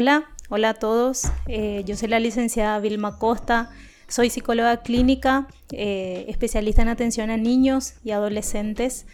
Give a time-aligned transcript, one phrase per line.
[0.00, 1.24] Hola, hola a todos.
[1.48, 3.70] Eh, yo soy la licenciada Vilma Costa.
[4.06, 9.06] Soy psicóloga clínica, eh, especialista en atención a niños y adolescentes.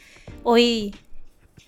[0.42, 0.94] Hoy,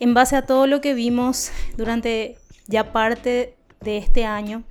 [0.01, 4.65] en base a todo lo que vimos durante ya parte de este año,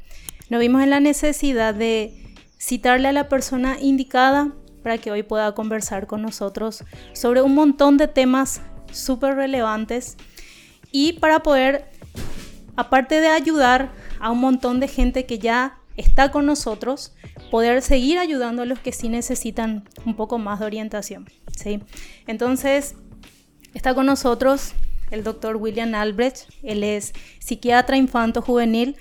[0.52, 2.14] nos vimos en la necesidad de
[2.60, 4.54] citarle a la persona indicada
[4.84, 6.84] para que hoy pueda conversar con nosotros
[7.14, 10.18] sobre un montón de temas súper relevantes
[10.92, 11.90] y para poder,
[12.76, 17.14] aparte de ayudar a un montón de gente que ya está con nosotros,
[17.52, 21.30] poder seguir ayudando a los que sí necesitan un poco más de orientación.
[21.56, 21.82] ¿sí?
[22.28, 22.96] Entonces,
[23.74, 24.74] está con nosotros
[25.12, 28.98] el doctor William Albrecht, él es psiquiatra infanto juvenil,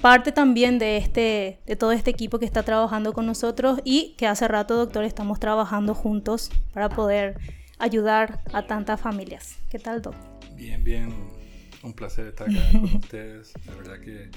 [0.00, 4.26] parte también de, este, de todo este equipo que está trabajando con nosotros y que
[4.26, 7.38] hace rato, doctor, estamos trabajando juntos para poder
[7.78, 9.56] ayudar a tantas familias.
[9.70, 10.38] ¿Qué tal, doctor?
[10.56, 11.37] Bien, bien.
[11.82, 13.52] Un placer estar acá con ustedes.
[13.66, 14.30] La verdad que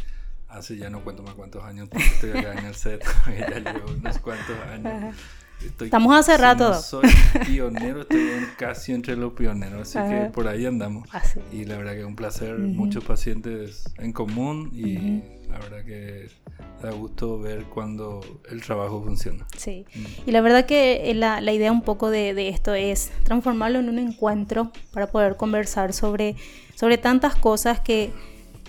[0.48, 4.20] hace ya no cuento más cuántos años estoy acá en el set, ya llevo unos
[4.20, 5.16] cuantos años.
[5.80, 6.74] Estamos hace rato.
[6.74, 7.08] soy
[7.46, 11.08] pionero, estoy casi entre los pioneros, así que por ahí andamos.
[11.52, 16.30] Y la verdad que es un placer, muchos pacientes en común y la verdad que
[16.82, 19.46] da gusto ver cuando el trabajo funciona.
[19.56, 19.86] Sí,
[20.26, 23.90] y la verdad que la, la idea un poco de, de, esto es transformarlo en
[23.90, 26.36] un encuentro para poder conversar sobre,
[26.76, 28.12] sobre tantas cosas que,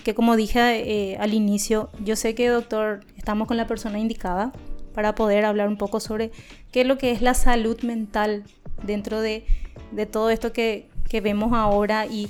[0.03, 4.51] que como dije eh, al inicio, yo sé que doctor, estamos con la persona indicada
[4.93, 6.31] para poder hablar un poco sobre
[6.71, 8.43] qué es lo que es la salud mental
[8.83, 9.45] dentro de,
[9.91, 12.29] de todo esto que, que, vemos ahora y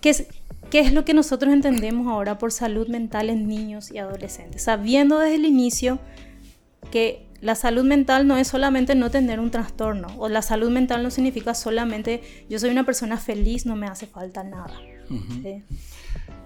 [0.00, 0.26] qué es,
[0.70, 5.18] qué es lo que nosotros entendemos ahora por salud mental en niños y adolescentes, sabiendo
[5.18, 5.98] desde el inicio
[6.90, 11.02] que la salud mental no es solamente no tener un trastorno, o la salud mental
[11.02, 14.80] no significa solamente yo soy una persona feliz, no me hace falta nada.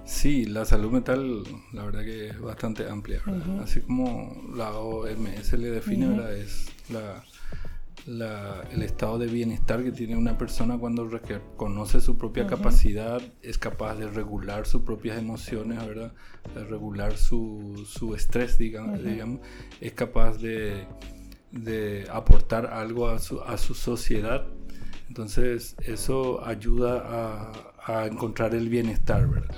[0.05, 0.44] ¿sí?
[0.46, 3.22] la salud mental, la verdad que es bastante amplia,
[3.62, 7.24] Así como la OMS le define, es la
[8.11, 11.08] el estado de bienestar que tiene una persona cuando
[11.57, 16.12] conoce su propia capacidad, es capaz de regular sus propias emociones, ¿verdad?
[16.55, 19.40] De regular su, su estrés, digamos, digamos,
[19.80, 20.86] es capaz de,
[21.52, 24.46] de aportar algo a su, a su, sociedad.
[25.08, 27.52] Entonces, eso ayuda a,
[27.84, 29.55] a encontrar el bienestar, ¿verdad?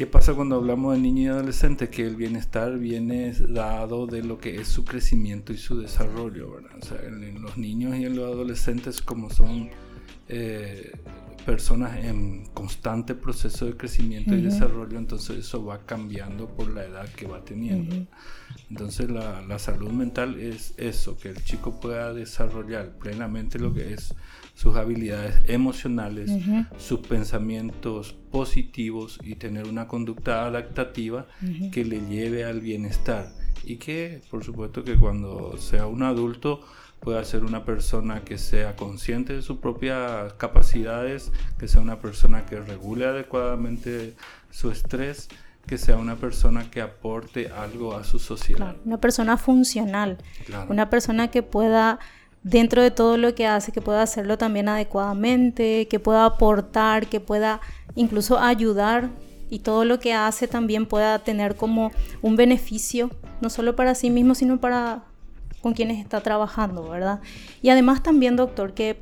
[0.00, 1.90] ¿Qué pasa cuando hablamos de niño y adolescente?
[1.90, 6.70] Que el bienestar viene dado de lo que es su crecimiento y su desarrollo, ¿verdad?
[6.80, 9.68] O sea, en, los niños y en los adolescentes como son
[10.26, 10.92] eh,
[11.44, 17.06] personas en constante proceso de crecimiento y desarrollo, entonces eso va cambiando por la edad
[17.10, 17.94] que va teniendo.
[18.70, 23.92] Entonces la, la, salud mental es eso, que el chico pueda desarrollar plenamente lo que
[23.92, 24.14] es
[24.60, 26.30] sus habilidades emocionales,
[26.76, 31.26] sus pensamientos positivos y tener una conducta adaptativa
[31.72, 33.32] que le lleve al bienestar.
[33.64, 36.60] Y que por supuesto que cuando sea un adulto
[37.00, 42.44] pueda ser una persona que sea consciente de sus propias capacidades, que sea una persona
[42.44, 44.14] que regule adecuadamente
[44.50, 45.30] su estrés,
[45.66, 48.76] que sea una persona que aporte algo a su sociedad.
[48.84, 50.18] una persona funcional,
[50.68, 51.98] una persona que pueda,
[52.42, 57.20] dentro de todo lo que hace, que pueda hacerlo también adecuadamente, que pueda aportar, que
[57.20, 57.60] pueda
[57.94, 59.10] incluso ayudar
[59.50, 61.90] y todo lo que hace también pueda tener como
[62.22, 65.04] un beneficio, no solo para sí mismo, sino para
[65.60, 67.20] con quienes está trabajando, ¿verdad?
[67.60, 69.00] Y además también, doctor, que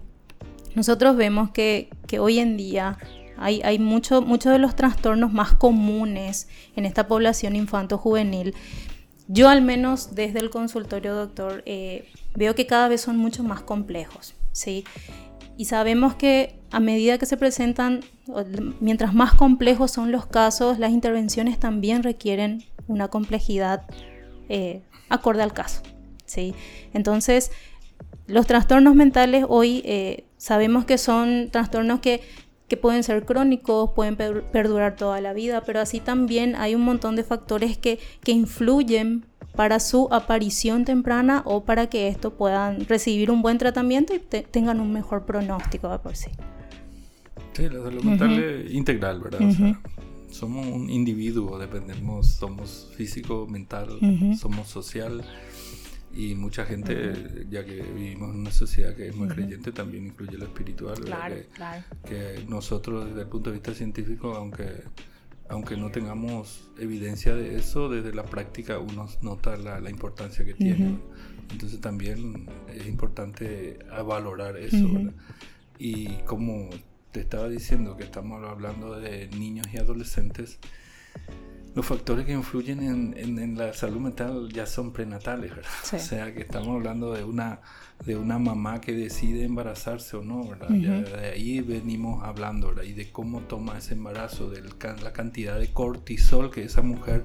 [0.75, 2.99] nosotros vemos que, hoy en día
[3.37, 8.55] hay, hay muchos de los trastornos más comunes en esta población infanto-juvenil.
[9.28, 13.62] Yo al menos desde el consultorio, doctor, eh, veo que cada vez son mucho más
[13.62, 14.84] complejos, ¿sí?
[15.56, 18.04] Y sabemos que a medida que se presentan,
[18.81, 23.82] mientras más complejos son los casos, las intervenciones también requieren una complejidad
[24.49, 25.82] eh, acorde al caso.
[26.26, 26.54] ¿sí?
[26.94, 27.50] Entonces,
[28.28, 32.20] los trastornos mentales hoy eh, sabemos que son trastornos que,
[32.77, 37.25] pueden ser crónicos, pueden perdurar toda la vida, pero así también hay un montón de
[37.25, 39.25] factores que, influyen
[39.56, 44.81] para su aparición temprana o para que esto puedan recibir un buen tratamiento y tengan
[44.81, 46.31] un mejor pronóstico por sí.
[47.55, 49.41] Sí, la salud mental es integral, ¿verdad?
[50.31, 53.99] somos un individuo, dependemos, somos físico, mental,
[54.38, 55.25] somos social
[56.12, 60.37] y mucha gente, ya que vivimos en una sociedad que es muy creyente, también incluye
[60.38, 61.05] lo espiritual.
[62.06, 64.82] que, nosotros desde el punto de vista científico, aunque,
[65.49, 70.55] aunque no tengamos evidencia de eso, desde la práctica uno nota la, la importancia que
[70.55, 70.99] tiene.
[71.50, 74.88] Entonces también es importante valorar eso.
[75.78, 76.70] Y como
[77.12, 80.58] te estaba diciendo que estamos hablando de niños y adolescentes,
[81.75, 85.70] los factores que influyen en, la salud mental ya son prenatales, ¿verdad?
[85.93, 87.61] O sea, que estamos hablando de una,
[88.05, 90.70] de una mamá que decide embarazarse o no, ¿verdad?
[90.70, 92.85] ya de ahí venimos hablando, ¿verdad?
[92.85, 97.25] Y de cómo toma ese embarazo, de la cantidad de cortisol que esa mujer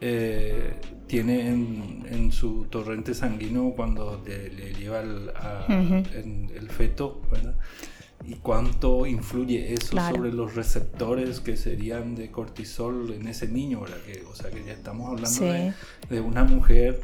[0.00, 0.74] eh,
[1.06, 7.54] tiene en, su torrente sanguíneo cuando le, lleva el feto, ¿verdad?
[8.26, 13.98] Y cuánto influye eso sobre los receptores que serían de cortisol en ese niño, ¿verdad?
[14.06, 15.74] Que, o sea, que ya estamos hablando
[16.08, 17.00] de, una mujer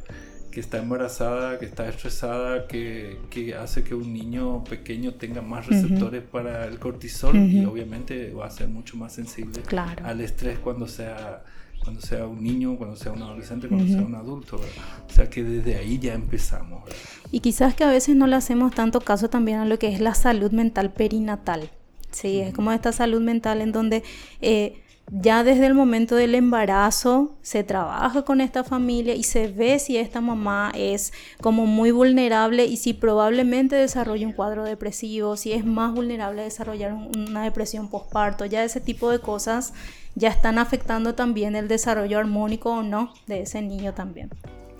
[0.50, 5.66] que está embarazada, que está estresada, que, que, hace que un niño pequeño tenga más
[5.66, 9.62] receptores para el cortisol y obviamente va a ser mucho más sensible
[10.02, 11.42] al estrés cuando sea
[11.82, 14.56] cuando sea un niño, cuando sea un adolescente, cuando sea un adulto.
[14.56, 16.82] O sea que desde ahí ya empezamos.
[17.30, 20.00] Y quizás que a veces no le hacemos tanto caso también a lo que es
[20.00, 21.70] la salud mental perinatal.
[22.10, 24.02] Sí, es como esta salud mental en donde
[24.40, 29.78] eh, ya desde el momento del embarazo se trabaja con esta familia y se ve
[29.78, 35.52] si esta mamá es como muy vulnerable y si probablemente desarrolla un cuadro depresivo, si
[35.52, 39.72] es más vulnerable a desarrollar una depresión postparto, ya ese tipo de cosas
[40.14, 44.30] ya están afectando también el desarrollo armónico o no de ese niño también.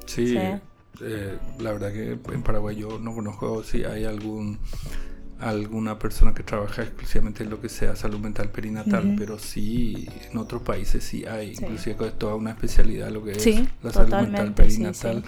[0.06, 4.58] Sí, eh, la verdad que en Paraguay yo no conozco si hay algún
[5.40, 10.38] alguna persona que trabaja exclusivamente en lo que sea salud mental perinatal, pero sí en
[10.38, 13.46] otros países sí hay, inclusive es toda una especialidad lo que es
[13.82, 15.22] la salud mental perinatal.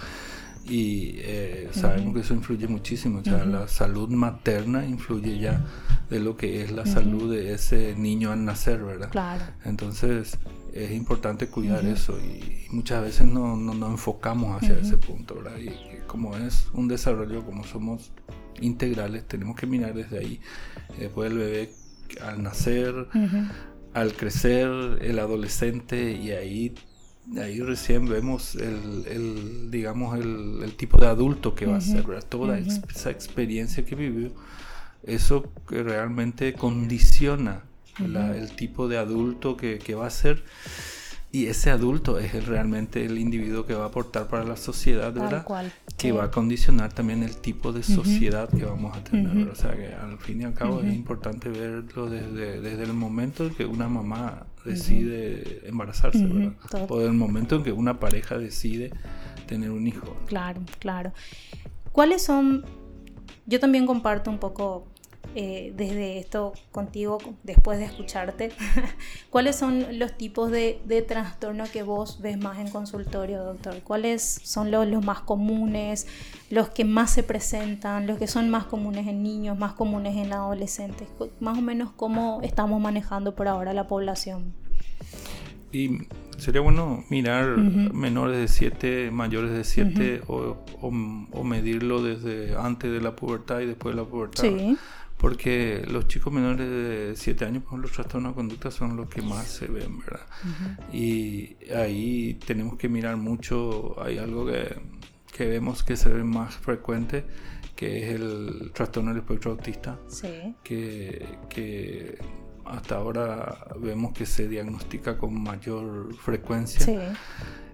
[0.65, 5.61] y eh, sabemos que eso influye muchísimo, o sea, la salud materna influye ya
[6.09, 9.09] de lo que es la salud de ese niño al nacer, ¿verdad?
[9.09, 9.43] Claro.
[9.63, 10.37] Entonces
[10.73, 15.57] es importante cuidar eso y, muchas veces no, no, no enfocamos hacia ese punto, ¿verdad?
[15.57, 15.71] Y,
[16.07, 18.11] como es un desarrollo, como somos
[18.59, 20.39] integrales, tenemos que mirar desde ahí.
[20.99, 21.69] Después el bebé
[22.21, 23.07] al nacer,
[23.93, 24.69] al crecer,
[25.01, 26.75] el adolescente y ahí
[27.39, 33.11] ahí recién vemos el, digamos el, tipo de adulto que va a ser toda esa
[33.11, 34.31] experiencia que vivió
[35.03, 37.63] eso que realmente condiciona
[37.99, 40.43] el tipo de adulto que, que, va a ser
[41.33, 45.45] y ese adulto es realmente el individuo que va a aportar para la sociedad, ¿verdad?
[45.97, 49.47] Que va a condicionar también el tipo de sociedad que vamos a tener.
[49.47, 53.45] O sea que al fin y al cabo es importante verlo desde, desde el momento
[53.45, 56.53] en que una mamá decide embarazarse, ¿verdad?
[56.89, 58.91] O desde el momento en que una pareja decide
[59.47, 60.17] tener un hijo.
[60.27, 61.13] Claro, claro.
[61.93, 62.65] ¿Cuáles son?
[63.45, 64.90] Yo también comparto un poco
[65.33, 68.51] eh, desde esto contigo, después de escucharte,
[69.29, 73.75] ¿cuáles son los tipos de, de trastorno que vos ves más en consultorio, doctor?
[73.83, 76.07] ¿Cuáles son los, los, más comunes,
[76.49, 80.33] los que más se presentan, los que son más comunes en niños, más comunes en
[80.33, 81.07] adolescentes?
[81.39, 84.53] Más o menos cómo estamos manejando por ahora la población.
[85.71, 86.07] Y
[86.37, 92.99] sería bueno mirar menores de 7, mayores de 7 o, o, medirlo desde antes de
[92.99, 94.43] la pubertad y después de la pubertad.
[94.43, 94.77] Sí
[95.21, 99.21] porque los chicos menores de 7 años, por los trastornos de conducta son los que
[99.21, 100.25] más se ven, ¿verdad?
[100.91, 104.81] Y ahí tenemos que mirar mucho, hay algo que,
[105.31, 107.23] que, vemos que se ve más frecuente,
[107.75, 110.55] que es el trastorno del espectro autista, sí.
[110.63, 112.17] que, que
[112.65, 116.83] hasta ahora vemos que se diagnostica con mayor frecuencia.
[116.83, 116.97] Sí.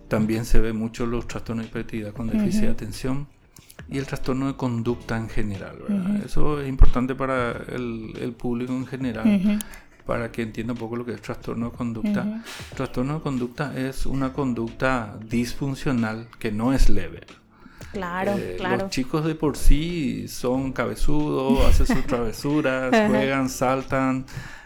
[0.10, 3.37] También se ve mucho los trastornos de hiperactividad con déficit de atención
[3.90, 5.78] y el trastorno de conducta en general.
[6.26, 9.60] Eso es importante para el, público en general.
[10.06, 12.44] Para que entienda un poco lo que es trastorno de conducta.
[12.76, 17.22] Trastorno de conducta es una conducta disfuncional que no es leve.
[17.92, 18.78] Claro, eh, claro.
[18.84, 24.26] Los chicos de por sí son cabezudos, hacen sus travesuras, juegan, saltan,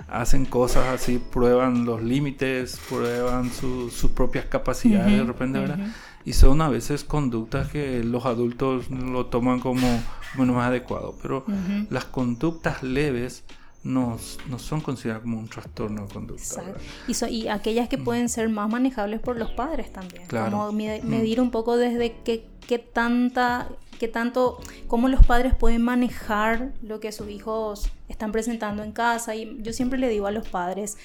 [0.10, 5.80] hacen cosas así, prueban los límites, prueban sus propias capacidades de repente, ¿verdad?
[6.26, 9.88] Y son a veces conductas que los adultos lo toman como,
[10.36, 11.46] bueno más adecuado, pero
[11.90, 13.44] las conductas leves
[13.84, 16.64] no, no, son consideradas como un trastorno de conducta.
[17.08, 20.24] Y, y, aquellas que pueden ser más manejables por los padres también.
[20.28, 23.70] Como medir un poco desde qué, qué tanta
[24.02, 29.36] qué tanto, cómo los padres pueden manejar lo que sus hijos están presentando en casa.
[29.36, 30.98] Y yo siempre le digo a los padres,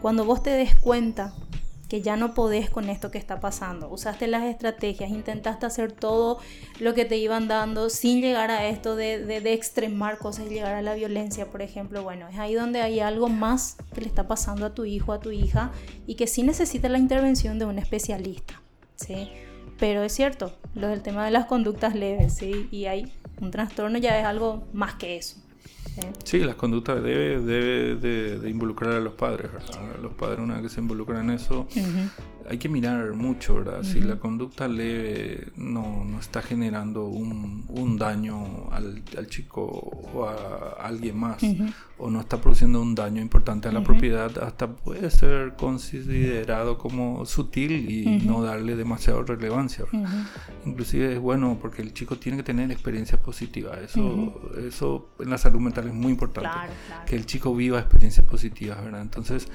[0.00, 1.34] cuando vos te des cuenta
[1.88, 3.88] que ya no podés con esto que está pasando.
[3.90, 6.38] Usaste las estrategias, intentaste hacer todo
[6.80, 10.74] lo que te iban dando sin llegar a esto de, de, extremar cosas y llegar
[10.74, 12.02] a la violencia, por ejemplo.
[12.02, 15.20] Bueno, es ahí donde hay algo más que le está pasando a tu hijo, a
[15.20, 15.72] tu hija,
[16.06, 18.60] y que sí necesita la intervención de un especialista.
[18.96, 19.30] ¿sí?
[19.78, 22.68] Pero es cierto, lo del tema de las conductas leves, ¿sí?
[22.70, 25.36] y hay un trastorno ya es algo más que eso.
[26.24, 29.50] Sí, las conductas debe, debe de, involucrar a los padres.
[30.02, 31.66] Los padres una vez que se involucran en eso,
[32.48, 33.82] hay que mirar mucho, ¿verdad?
[33.82, 40.24] Si la conducta leve no, no está generando un, un daño al, al, chico o
[40.24, 41.42] a alguien más,
[41.98, 47.26] o no está produciendo un daño importante a la propiedad, hasta puede ser considerado como
[47.26, 49.84] sutil y no darle demasiada relevancia.
[50.64, 53.78] Inclusive es bueno porque el chico tiene que tener experiencias positivas.
[53.78, 56.48] Eso, eso en la salud mental es muy importante.
[57.06, 59.02] Que el chico viva experiencias positivas, ¿verdad?
[59.02, 59.48] Entonces,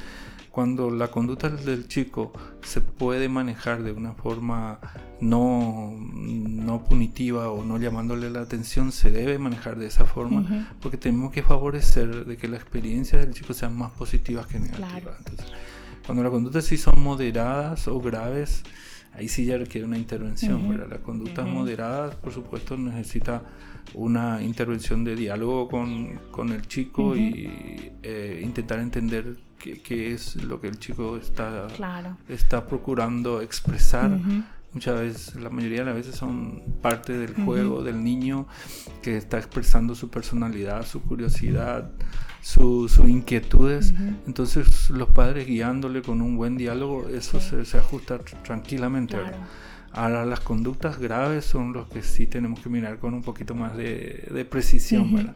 [0.54, 2.32] cuando la conducta del chico
[2.62, 4.80] se puede manejar de una forma
[5.20, 10.98] no, no punitiva o no llamándole la atención, se debe manejar de esa forma porque
[10.98, 15.16] tenemos que favorecer de que las experiencias del chico sean más positivas que negativas.
[15.18, 15.48] Entonces,
[16.06, 18.62] cuando las conductas sí son moderadas o graves,
[19.14, 20.70] ahí sí ya requiere una intervención.
[20.70, 23.42] Uh Las conductas moderadas, por supuesto, necesita
[23.96, 30.60] una intervención de diálogo con, con el chico y eh, intentar entender qué, es lo
[30.60, 31.68] que el chico está,
[32.28, 34.20] está procurando expresar.
[34.74, 38.48] Muchas veces, la mayoría de las veces son parte del juego del niño
[39.04, 41.92] que está expresando su personalidad, su curiosidad,
[42.42, 43.94] sus inquietudes.
[44.26, 49.16] Entonces los padres guiándole con un buen diálogo, eso se, se, ajusta tranquilamente.
[49.92, 53.78] Ahora las conductas graves son los que sí tenemos que mirar con un poquito más
[53.78, 55.14] de, de precisión.
[55.14, 55.36] ¿verdad?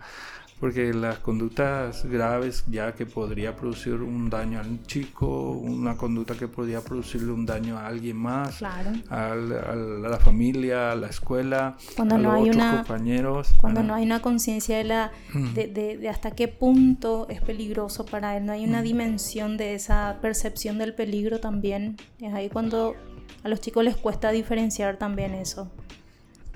[0.59, 6.47] Porque las conductas graves ya que podría producir un daño al chico, una conducta que
[6.47, 12.17] podría producirle un daño a alguien más, a, la familia, a la escuela, cuando a
[12.17, 13.53] no los hay otros una, compañeros.
[13.57, 15.11] Cuando no hay una conciencia de, la,
[15.53, 20.17] de, de, hasta qué punto es peligroso para él, no hay una dimensión de esa
[20.21, 22.95] percepción del peligro también, es ahí cuando
[23.43, 25.71] a los chicos les cuesta diferenciar también eso.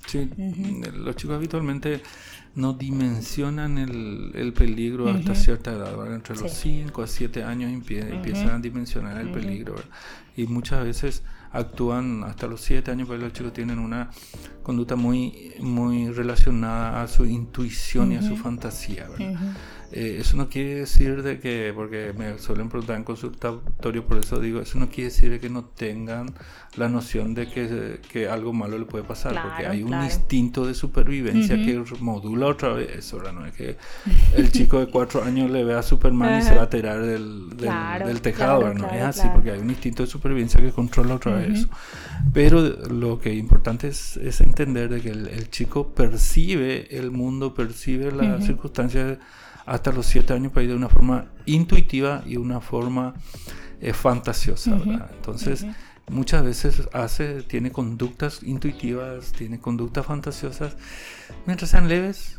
[0.07, 0.27] Sí,
[0.95, 2.01] los chicos habitualmente
[2.53, 8.49] no dimensionan el, el peligro hasta cierta edad, entre los 5 a 7 años empiezan
[8.49, 9.75] a dimensionar el peligro
[10.35, 14.09] y muchas veces actúan hasta los 7 años, porque los chicos tienen una
[14.63, 19.07] conducta muy, muy relacionada a su intuición y a su fantasía.
[19.93, 24.39] Eh, eso no quiere decir de que, porque me suelen preguntar en consultorio, por eso
[24.39, 26.33] digo, eso no quiere decir que no tengan
[26.75, 30.73] la noción de que, que algo malo le puede pasar, porque hay un instinto de
[30.73, 33.75] supervivencia que modula otra vez eso, No es que
[34.37, 37.49] el chico de cuatro años le vea a Superman y se va a tirar del,
[37.57, 41.59] del, tejado, no es así, porque hay un instinto de supervivencia que controla otra vez
[41.59, 41.69] eso.
[42.33, 47.53] Pero lo que es importante es, es entender de que el, chico percibe el mundo,
[47.53, 49.17] percibe las circunstancias
[49.65, 53.13] hasta los siete años para ir de una forma intuitiva y una forma
[53.79, 54.79] eh, fantasiosa,
[55.15, 55.65] Entonces,
[56.09, 60.75] muchas veces hace, tiene conductas intuitivas, tiene conductas fantasiosas,
[61.45, 62.37] mientras sean leves.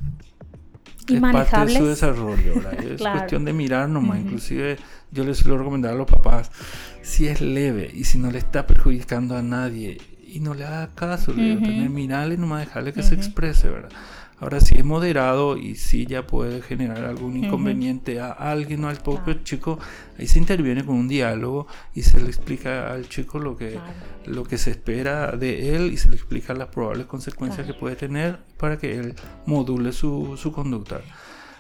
[1.09, 4.21] Y es parte de su desarrollo, Es cuestión de mirar nomás.
[4.21, 4.77] Inclusive
[5.11, 6.51] yo les suelo recomendar a los papás,
[7.03, 10.89] si es leve y si no le está perjudicando a nadie y no le haga
[10.95, 13.91] caso, le tener mirarle nomás dejarle que se exprese, ¿verdad?
[14.43, 18.97] Ahora, si es moderado y si ya puede generar algún inconveniente a alguien o al
[18.97, 19.79] propio chico,
[20.19, 23.79] ahí se interviene con un diálogo y se le explica al chico lo que,
[24.27, 27.95] lo que se espera de él y se le explica las probables consecuencias que puede
[27.95, 29.15] tener para que él
[29.47, 31.03] module su, su conducta.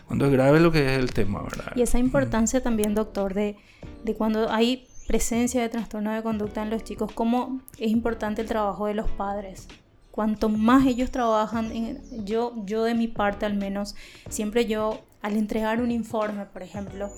[0.08, 1.74] Cuando es grave lo que es el tema, ¿verdad?
[1.76, 3.58] Y esa importancia también, doctor, de,
[4.02, 8.48] de, cuando hay presencia de trastorno de conducta en los chicos, cómo es importante el
[8.48, 9.68] trabajo de los padres
[10.12, 13.96] cuanto más ellos trabajan, yo, yo de mi parte al menos,
[14.28, 17.10] siempre yo al entregar un informe, por ejemplo,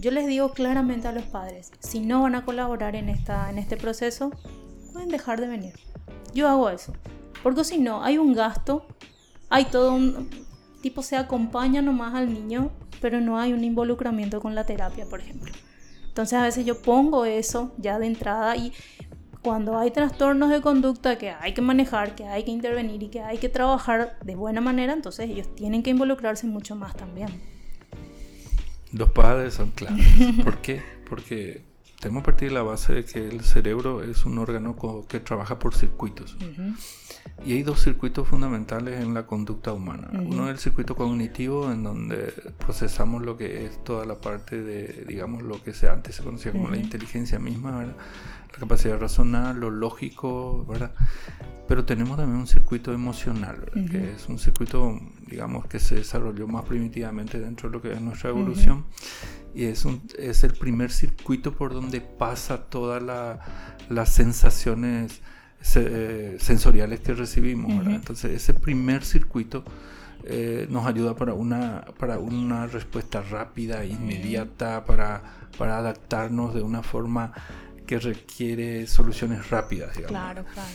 [0.00, 3.58] yo les digo claramente a los padres, si no van a colaborar en, esta, en
[3.58, 4.32] este proceso,
[4.92, 5.74] pueden dejar de venir.
[6.34, 6.94] Yo hago eso,
[7.42, 8.86] porque si no, hay un gasto,
[9.50, 10.30] hay todo un
[10.80, 15.20] tipo, se acompaña nomás al niño, pero no hay un involucramiento con la terapia, por
[15.20, 15.52] ejemplo.
[16.06, 18.72] Entonces a veces yo pongo eso ya de entrada y
[19.42, 23.20] cuando hay trastornos de conducta que hay que manejar, que hay que intervenir y que
[23.20, 27.28] hay que trabajar de buena manera, entonces ellos tienen que involucrarse mucho más también.
[28.92, 30.06] Los padres son claves.
[30.44, 30.82] ¿Por qué?
[31.08, 31.62] Porque
[32.00, 34.76] tenemos que partir de la base de que el cerebro es un órgano
[35.08, 36.36] que trabaja por circuitos.
[37.44, 40.08] Y hay dos circuitos fundamentales en la conducta humana.
[40.12, 45.04] Uno es el circuito cognitivo, en donde procesamos lo que es toda la parte de,
[45.08, 47.96] digamos, lo que se, antes se conocía como la inteligencia misma, ¿verdad?
[48.52, 50.92] La capacidad de razonar, lo lógico, ¿verdad?
[51.66, 56.64] Pero tenemos también un circuito emocional, que es un circuito, digamos, que se desarrolló más
[56.64, 58.86] primitivamente dentro de lo que es nuestra evolución.
[59.54, 63.02] Y es, un, es el primer circuito por donde pasa todas
[63.90, 65.20] las sensaciones
[65.74, 67.96] eh, sensoriales que recibimos, ¿verdad?
[67.96, 69.62] Entonces, ese primer circuito
[70.24, 75.22] eh, nos ayuda para una, para una respuesta rápida, inmediata, para,
[75.58, 77.32] para adaptarnos de una forma
[77.88, 80.10] que requiere soluciones rápidas, digamos.
[80.10, 80.68] Claro, claro.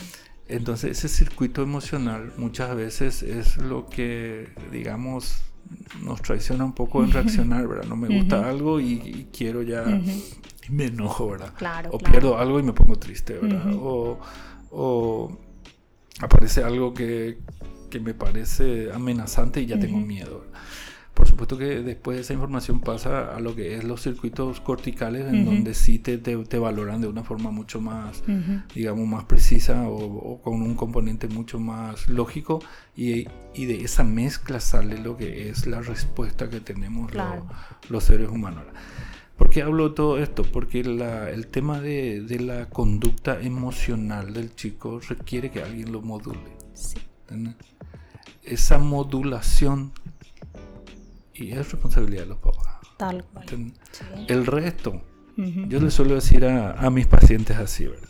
[0.48, 5.43] Entonces ese circuito emocional muchas veces es lo que, digamos,
[6.01, 7.86] nos traiciona un poco en reaccionar, ¿verdad?
[7.86, 11.53] No me gusta algo y, quiero ya, y me enojo, ¿verdad?
[11.55, 13.74] Claro, o pierdo algo y me pongo triste, ¿verdad?
[13.75, 14.20] o,
[14.72, 15.38] o,
[16.20, 17.38] aparece algo que,
[17.91, 20.46] que, me parece amenazante y ya tengo miedo.
[20.46, 20.60] ¿verdad?
[21.13, 25.46] Por supuesto que después esa información pasa a lo que es los circuitos corticales, en
[25.46, 28.24] donde sí te, te, valoran de una forma mucho más,
[28.74, 32.62] digamos, más precisa o, con un componente mucho más lógico
[32.96, 37.12] y, y, de esa mezcla sale lo que es la respuesta que tenemos
[37.89, 38.63] los seres humanos.
[39.38, 40.43] ¿Por qué hablo de todo esto?
[40.43, 46.01] Porque la, el tema de, de, la conducta emocional del chico requiere que alguien lo
[46.01, 46.39] module.
[46.74, 46.98] Sí.
[48.43, 49.91] Esa modulación
[51.43, 52.77] y es responsabilidad de los papás.
[52.97, 53.45] Tal cual.
[54.27, 55.01] El resto,
[55.35, 58.09] yo le suelo decir a, mis pacientes así, ¿verdad?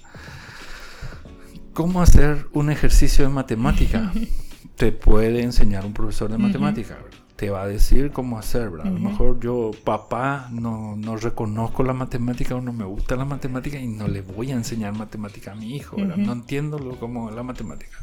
[1.74, 4.12] ¿Cómo hacer un ejercicio de matemática?
[4.76, 6.98] Te puede enseñar un profesor de matemática,
[7.36, 8.88] Te va a decir cómo hacer, ¿verdad?
[8.88, 13.26] A lo mejor yo, papá, no, no, reconozco la matemática o no me gusta la
[13.26, 16.18] matemática y no le voy a enseñar matemática a mi hijo, ¿verdad?
[16.18, 17.98] No entiendo lo, como la matemática.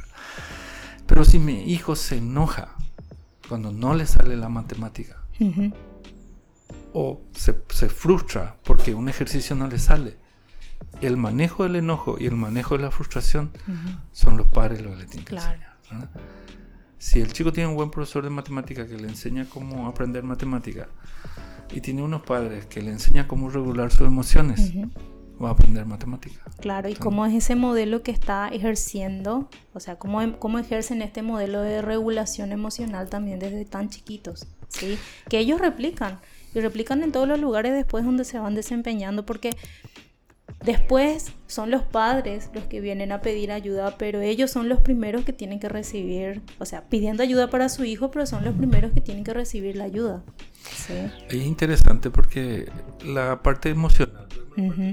[1.07, 2.77] Pero si mi hijo se enoja
[3.49, 5.20] cuando no le sale la matemática.
[6.93, 7.53] O se,
[7.89, 10.19] frustra porque un ejercicio no le sale.
[11.01, 13.51] El manejo del enojo y el manejo de la frustración
[14.13, 15.79] son los padres los que le tienen que enseñar.
[16.99, 20.89] Si el chico tiene un buen profesor de matemática que le enseña cómo aprender matemática
[21.73, 24.73] y tiene unos padres que le enseñan cómo regular sus emociones,
[25.43, 26.43] va a aprender matemática.
[26.61, 31.03] Claro, y cómo es ese modelo que está ejerciendo, o sea, cómo, em, cómo ejercen
[31.03, 34.99] este modelo de regulación emocional también desde tan chiquitos, ¿sí?
[35.29, 36.19] Que ellos replican,
[36.55, 39.57] y replican en todos los lugares después donde se van desempeñando, porque
[40.65, 45.25] después son los padres los que vienen a pedir ayuda, pero ellos son los primeros
[45.25, 48.93] que tienen que recibir, o sea, pidiendo ayuda para su hijo, pero son los primeros
[48.93, 50.23] que tienen que recibir la ayuda.
[50.63, 50.95] ¿sí?
[51.29, 52.71] Es interesante porque
[53.05, 54.27] la parte emocional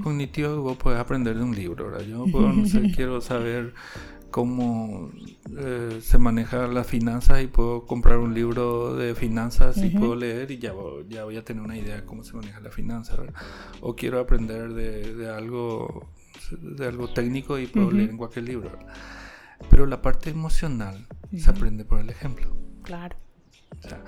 [0.02, 3.74] cognitivo vos puedes aprender de un libro, Yo no sé, quiero saber
[4.38, 5.10] cómo
[5.58, 10.48] eh, se maneja las finanzas y puedo comprar un libro de finanzas y puedo leer
[10.52, 10.72] y ya,
[11.08, 13.16] ya voy a tener una idea de cómo se maneja la finanza,
[13.80, 16.08] O quiero aprender de, algo
[16.52, 18.70] de algo técnico y puedo leer en cualquier libro.
[19.70, 22.56] Pero la parte emocional se aprende por el ejemplo.
[22.84, 23.16] Claro.
[23.76, 24.04] O sea,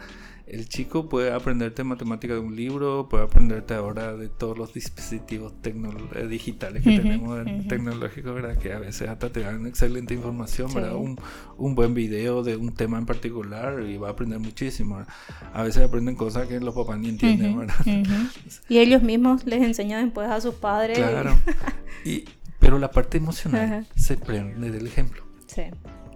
[0.50, 5.52] el chico puede aprenderte matemática de un libro, puede aprenderte ahora de todos los dispositivos
[5.62, 8.58] eh, digitales que tenemos tecnológicos, ¿verdad?
[8.58, 10.96] Que a veces hasta te dan excelente información, ¿verdad?
[10.96, 11.20] Un,
[11.56, 15.04] un, buen video de un tema en particular y va a aprender muchísimo.
[15.52, 17.86] A veces aprenden cosas que los papás ni entienden, ¿verdad?
[18.68, 20.98] y ellos mismos les enseñan después a sus padres.
[20.98, 21.38] Claro.
[22.04, 22.24] y,
[22.58, 25.22] pero la parte emocional se aprende del ejemplo.
[25.46, 25.62] Sí.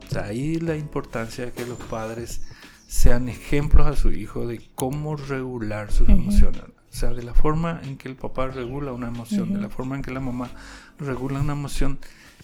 [0.08, 2.42] O sea, ahí la importancia de que los padres
[2.86, 6.62] sean ejemplos a su hijo de cómo regular sus emociones.
[6.62, 9.96] O sea, de la forma en que el papá regula una emoción, de la forma
[9.96, 10.50] en que la mamá
[10.98, 11.98] regula una emoción,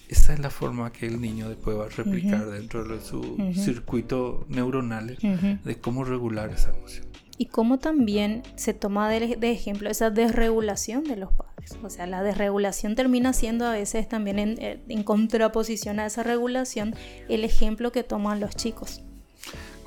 [0.08, 4.44] esa es la forma que el niño después va a replicar dentro de su circuito
[4.48, 5.16] neuronal
[5.64, 7.06] de cómo regular esa emoción.
[7.38, 11.78] Y cómo también se toma de, ejemplo esa desregulación de los padres.
[11.82, 16.94] O sea, la desregulación termina siendo a veces también en, en contraposición a esa regulación
[17.28, 19.02] el ejemplo que toman los chicos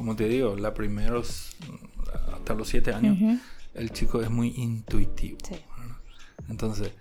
[0.04, 1.56] como te digo, la primeros,
[2.34, 3.40] hasta los siete años,
[3.74, 5.38] el chico es muy intuitivo.
[6.50, 6.92] Entonces,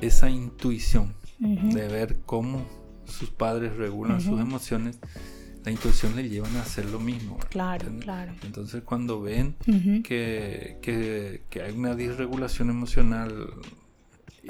[0.00, 2.66] esa intuición de ver cómo
[3.04, 4.98] sus padres regulan sus emociones,
[5.62, 7.36] la intuición le llevan a hacer lo mismo.
[7.50, 8.32] Claro, claro.
[8.42, 9.54] Entonces, cuando ven
[10.02, 13.50] que, que, que, hay una disregulación emocional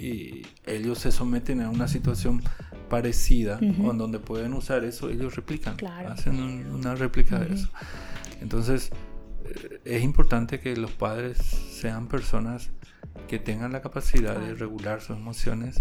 [0.01, 2.43] y ellos se someten a una situación
[2.89, 5.77] parecida o en donde pueden usar eso, ellos replican,
[6.09, 7.69] hacen una réplica de eso.
[8.41, 8.91] Entonces,
[9.45, 12.71] eh, es importante que los padres sean personas
[13.29, 15.79] que tengan la capacidad de regular sus emociones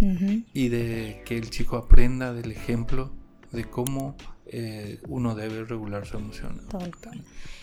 [0.53, 3.11] y de que el chico aprenda del ejemplo
[3.51, 4.17] de cómo
[4.49, 6.61] eh, uno debe regular su emoción.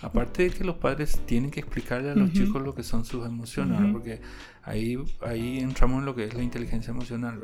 [0.01, 3.25] Aparte de que los padres tienen que explicarle a los chicos lo que son sus
[3.25, 4.21] emociones, porque
[4.63, 7.41] ahí, ahí entramos en lo que es la inteligencia emocional.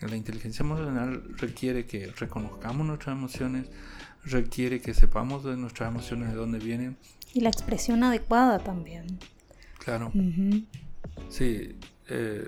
[0.00, 3.66] La inteligencia emocional requiere que reconozcamos nuestras emociones,
[4.24, 6.96] requiere que sepamos de nuestras emociones de dónde vienen.
[7.34, 9.18] Y la expresión adecuada también.
[9.78, 10.12] Claro.
[11.28, 11.76] Sí.
[12.08, 12.46] Eh,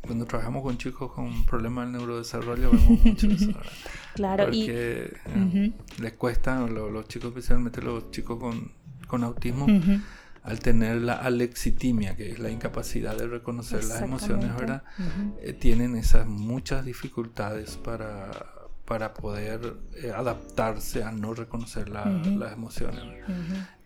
[0.00, 3.52] cuando trabajamos con chicos con problemas del neurodesarrollo vemos mucho eso.
[4.14, 4.66] claro, Porque y...
[4.70, 8.72] Eh, les cuesta, los, chicos, especialmente los chicos con,
[9.06, 9.66] con autismo,
[10.42, 14.82] al tener la alexitimia, que es la incapacidad de reconocer las emociones, ¿verdad?
[15.40, 18.30] Eh, tienen esas muchas dificultades para,
[18.84, 23.04] para poder eh, adaptarse a no reconocer las emociones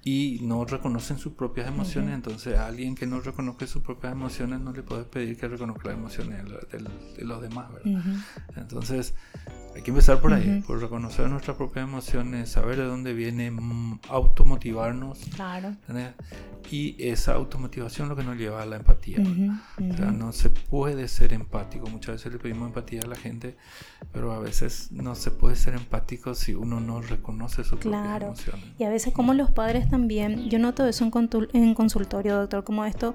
[0.05, 4.61] y no reconocen sus propias emociones, entonces a alguien que no reconoce sus propias emociones
[4.61, 8.03] no le puedes pedir que reconozca las emociones de, los demás, ¿verdad?
[8.57, 9.15] Entonces
[9.75, 14.01] hay que empezar por ahí, por reconocer nuestras propias emociones, saber de dónde viene, mm,
[14.09, 15.21] automotivarnos.
[15.35, 15.77] Claro.
[16.71, 19.19] Y esa automotivación es lo que nos lleva a la empatía.
[19.21, 21.87] O sea, no se puede ser empático.
[21.87, 23.57] Muchas veces le pedimos empatía a la gente,
[24.11, 28.65] pero a veces no se puede ser empático si uno no reconoce sus propias emociones.
[28.79, 32.85] Y a veces como los padres también, yo noto eso en, en consultorio, doctor, como
[32.85, 33.15] esto,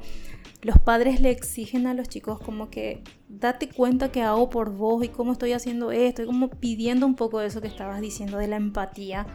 [0.61, 5.03] los padres le exigen a los chicos como que date cuenta que hago por vos
[5.03, 8.47] y cómo estoy haciendo esto, y como pidiendo un poco eso que estabas diciendo de
[8.47, 9.27] la empatía,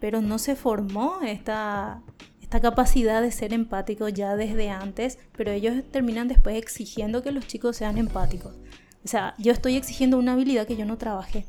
[0.00, 2.02] pero no se formó esta,
[2.40, 7.46] esta capacidad de ser empático ya desde antes, pero ellos terminan después exigiendo que los
[7.46, 8.54] chicos sean empáticos.
[9.04, 11.46] O sea, yo estoy exigiendo una habilidad que yo no trabajé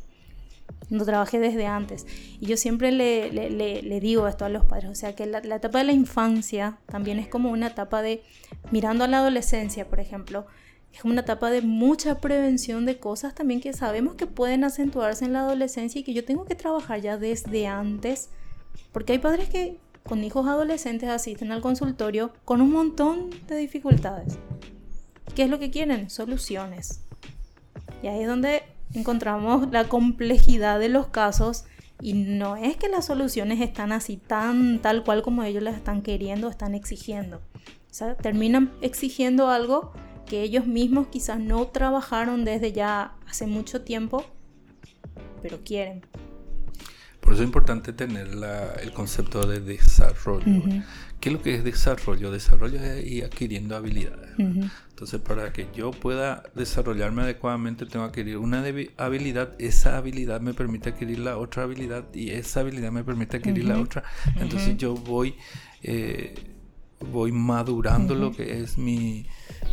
[0.90, 2.06] no trabajé desde antes.
[2.40, 5.84] Y yo siempre le, digo esto a los padres, o sea que la, etapa de
[5.84, 8.24] la infancia también es como una etapa de,
[8.72, 10.46] mirando a la adolescencia, por ejemplo,
[10.94, 15.34] es una etapa de mucha prevención de cosas también que sabemos que pueden acentuarse en
[15.34, 18.30] la adolescencia y que yo tengo que trabajar ya desde antes,
[18.92, 24.40] porque hay padres que con hijos adolescentes asisten al consultorio con un montón de dificultades.
[25.36, 26.10] ¿Qué es lo que quieren?
[26.10, 27.02] Soluciones.
[28.04, 31.66] Y ahí es donde encontramos la complejidad de los casos
[32.02, 36.02] y no es que las soluciones están así tan tal cual como ellos las están
[36.02, 37.42] queriendo, están exigiendo.
[37.58, 39.92] O sea, terminan exigiendo algo
[40.26, 44.26] que ellos mismos quizás no trabajaron desde ya hace mucho tiempo,
[45.42, 46.06] pero quieren.
[47.20, 48.28] Por eso es importante tener
[48.82, 50.64] el concepto de desarrollo.
[51.20, 52.32] ¿Qué es lo que es desarrollo?
[52.32, 54.30] Desarrollo es ir adquiriendo habilidades.
[55.00, 58.62] Entonces, para que yo pueda desarrollarme adecuadamente, tengo que adquirir una
[58.98, 59.56] habilidad.
[59.58, 63.80] Esa habilidad me permite adquirir la otra habilidad y esa habilidad me permite adquirir la
[63.80, 64.04] otra.
[64.36, 65.36] Entonces, yo voy,
[65.84, 66.36] eh,
[67.14, 69.26] voy madurando lo que es mi,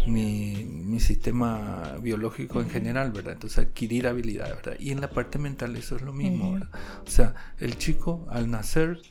[0.06, 3.32] mi, sistema biológico en general, ¿verdad?
[3.32, 4.76] Entonces, adquirir habilidades, ¿verdad?
[4.78, 6.70] Y en la parte mental, eso es lo mismo, ¿verdad?
[7.04, 9.02] O sea, el chico al nacer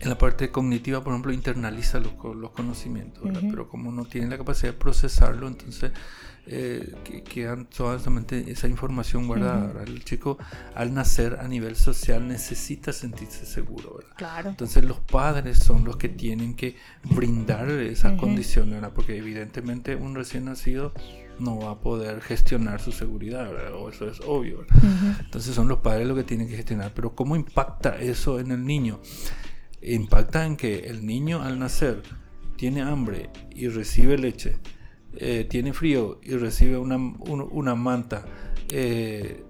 [0.00, 4.38] en la parte cognitiva, por ejemplo, internaliza los, los conocimientos, pero como no tiene la
[4.38, 5.92] capacidad de procesarlo, entonces
[6.44, 9.82] eh, quedan solamente esa información guardada.
[9.84, 10.38] El chico
[10.74, 14.00] al nacer a nivel social necesita sentirse seguro.
[14.16, 14.50] Claro.
[14.50, 20.46] Entonces los padres son los que tienen que brindar esas condiciones, porque evidentemente un recién
[20.46, 20.92] nacido
[21.38, 24.66] no va a poder gestionar su seguridad, o eso es obvio.
[25.20, 26.92] Entonces son los padres los que tienen que gestionar.
[26.94, 29.00] Pero ¿cómo impacta eso en el niño?
[29.82, 32.02] Impacta en que el niño al nacer
[32.56, 34.56] tiene hambre y recibe leche,
[35.16, 38.24] eh, tiene frío y recibe una, una manta,
[38.70, 39.44] eh,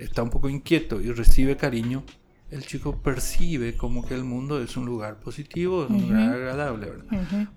[0.00, 2.04] está un poco inquieto y recibe cariño,
[2.52, 6.88] el chico percibe como que el mundo es un lugar positivo, es un lugar agradable.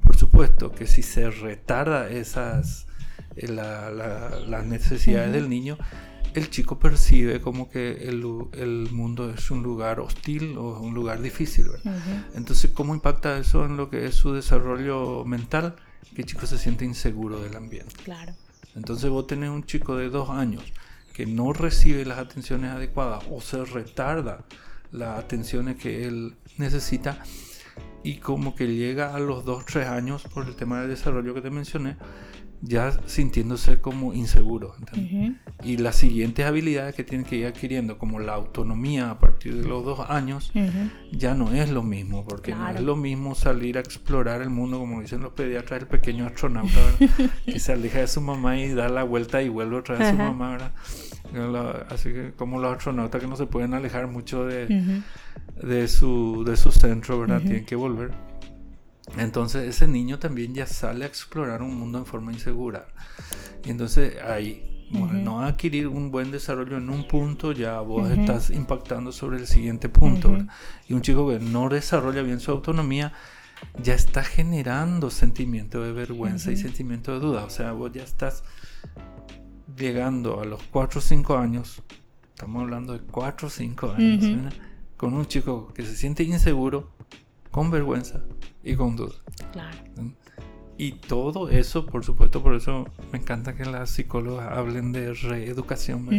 [0.01, 2.87] Por supuesto que si se retarda esas
[3.35, 5.77] eh, las necesidades del niño,
[6.35, 11.67] el chico percibe como que el, mundo es un lugar hostil o un lugar difícil.
[12.35, 15.75] Entonces, ¿cómo impacta eso en lo que es su desarrollo mental?
[16.13, 17.95] Que el chico se siente inseguro del ambiente.
[18.03, 18.33] Claro.
[18.75, 20.63] Entonces vos tenés un chico de dos años
[21.13, 24.43] que no recibe las atenciones adecuadas o se retarda
[24.91, 27.23] las atenciones que él necesita
[28.03, 31.41] y como que llega a los dos, tres años por el tema del desarrollo que
[31.41, 31.95] te mencioné,
[32.67, 34.75] ya sintiéndose como inseguro.
[35.63, 39.67] Y las siguientes habilidades que tiene que ir adquiriendo, como la autonomía a partir de
[39.67, 40.51] los dos años,
[41.11, 44.79] ya no es lo mismo, porque no es lo mismo salir a explorar el mundo,
[44.79, 46.71] como dicen los pediatras, el pequeño astronauta,
[47.45, 50.11] que se aleja de su mamá y da la vuelta y vuelve otra vez a
[50.11, 50.71] su mamá.
[51.89, 55.01] así que como los astronautas que no se pueden alejar mucho de,
[55.61, 57.41] de, su, de su centro, ¿verdad?
[57.41, 58.24] Tienen que volver.
[59.17, 62.87] Entonces ese niño también ya sale a explorar un mundo en forma insegura.
[63.63, 69.11] Y entonces ahí, no adquirir un buen desarrollo en un punto, ya vos estás impactando
[69.11, 70.37] sobre el siguiente punto.
[70.87, 73.13] Y un chico que no desarrolla bien su autonomía,
[73.81, 77.45] ya está generando sentimiento de vergüenza y sentimiento de duda.
[77.45, 78.43] O sea, vos ya estás
[79.77, 81.81] llegando a los 4 o 5 años,
[82.29, 84.53] estamos hablando de 4 o 5 años,
[84.97, 86.91] con un chico que se siente inseguro,
[87.51, 88.21] con vergüenza,
[88.65, 89.15] y con duda.
[89.53, 89.77] Claro.
[90.77, 96.09] Y todo eso, por supuesto, por eso me encanta que las psicólogas hablen de reeducación,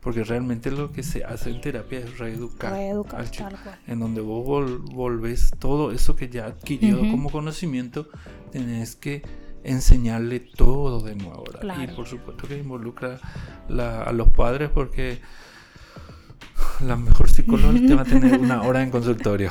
[0.00, 3.48] porque realmente lo que se hace en terapia es reeducar, reeducar al chico,
[3.86, 8.10] en donde vos volvés todo eso que ya adquirido como conocimiento,
[8.52, 9.22] tenés que
[9.64, 11.44] enseñarle todo de nuevo.
[11.82, 13.18] Y por supuesto que involucra
[13.68, 15.20] a los padres porque
[16.80, 19.50] la mejor psicóloga te va a tener una hora en consultorio.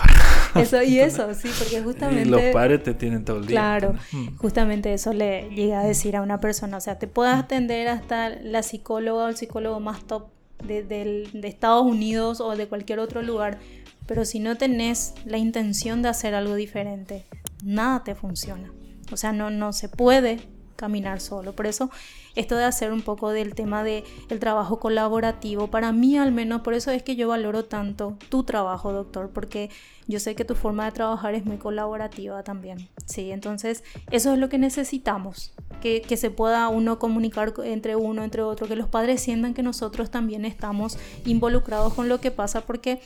[0.56, 2.24] Eso y eso, sí, porque justamente...
[2.24, 3.56] Y los padres te tienen todo el día.
[3.56, 4.38] Claro, mm.
[4.38, 8.30] justamente eso le llega a decir a una persona, o sea, te puedes atender hasta
[8.30, 10.28] la psicóloga o el psicólogo más top
[10.64, 13.60] de, de Estados Unidos o de cualquier otro lugar,
[14.06, 17.26] pero si no tenés la intención de hacer algo diferente,
[17.64, 18.72] nada te funciona.
[19.12, 20.40] O sea, no, no se puede
[20.76, 21.54] caminar solo.
[21.54, 21.90] Por eso
[22.36, 26.62] esto de hacer un poco del tema de el trabajo colaborativo, para mí al menos,
[26.62, 29.70] por eso es que yo valoro tanto tu trabajo, doctor, porque
[30.08, 32.90] yo sé que tu forma de trabajar es muy colaborativa también.
[33.06, 38.24] Sí, entonces eso es lo que necesitamos, que, que se pueda uno comunicar entre uno,
[38.24, 42.62] entre otro, que los padres sientan que nosotros también estamos involucrados con lo que pasa,
[42.62, 43.02] porque,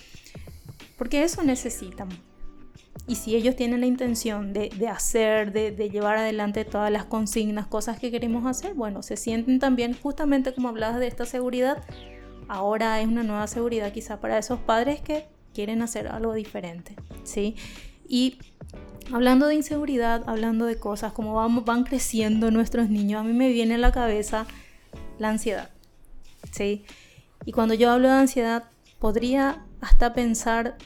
[0.98, 2.10] porque eso necesitan.
[3.08, 8.00] Y si ellos tienen la intención de, hacer, de, llevar adelante todas las consignas, cosas
[8.00, 11.84] que queremos hacer, bueno, se sienten también, justamente como hablabas de esta seguridad,
[12.48, 15.26] ahora es una nueva seguridad quizá para esos padres que
[15.56, 17.56] quieren hacer algo diferente, ¿sí?
[18.08, 18.38] Y
[19.12, 23.50] hablando de inseguridad, hablando de cosas, como vamos, van creciendo nuestros niños, a mí me
[23.50, 24.46] viene a la cabeza
[25.18, 25.72] la ansiedad,
[26.52, 26.86] ¿sí?
[27.46, 28.66] Y cuando yo hablo de ansiedad,
[29.00, 30.78] podría hasta pensar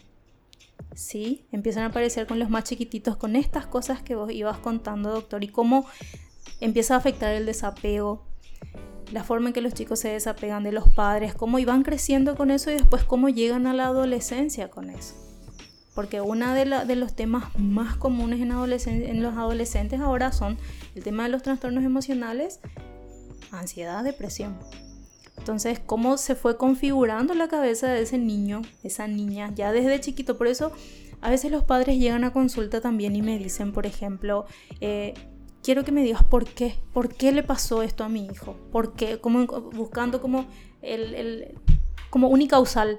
[0.95, 1.45] ¿sí?
[1.51, 5.43] Empiezan a aparecer con los más chiquititos con estas cosas que vos ibas contando, doctor,
[5.43, 5.85] y cómo
[6.59, 8.25] empieza a afectar el desapego,
[9.11, 12.51] la forma en que los chicos se desapegan de los padres, cómo iban creciendo con
[12.51, 15.15] eso y después cómo llegan a la adolescencia con eso.
[15.93, 20.57] Porque uno de, de, los temas más comunes en, en los adolescentes ahora son
[20.95, 22.59] el tema de los trastornos emocionales,
[23.51, 24.57] ansiedad, depresión.
[25.37, 30.37] Entonces, cómo se fue configurando la cabeza de ese niño, esa niña, ya desde chiquito.
[30.37, 30.71] Por eso,
[31.21, 34.45] a veces los padres llegan a consulta también y me dicen, por ejemplo,
[34.81, 35.13] eh,
[35.63, 38.93] quiero que me digas por qué, por qué le pasó esto a mi hijo, por
[38.93, 40.45] qué, como buscando como
[40.81, 41.55] el, el
[42.09, 42.97] como unicausal.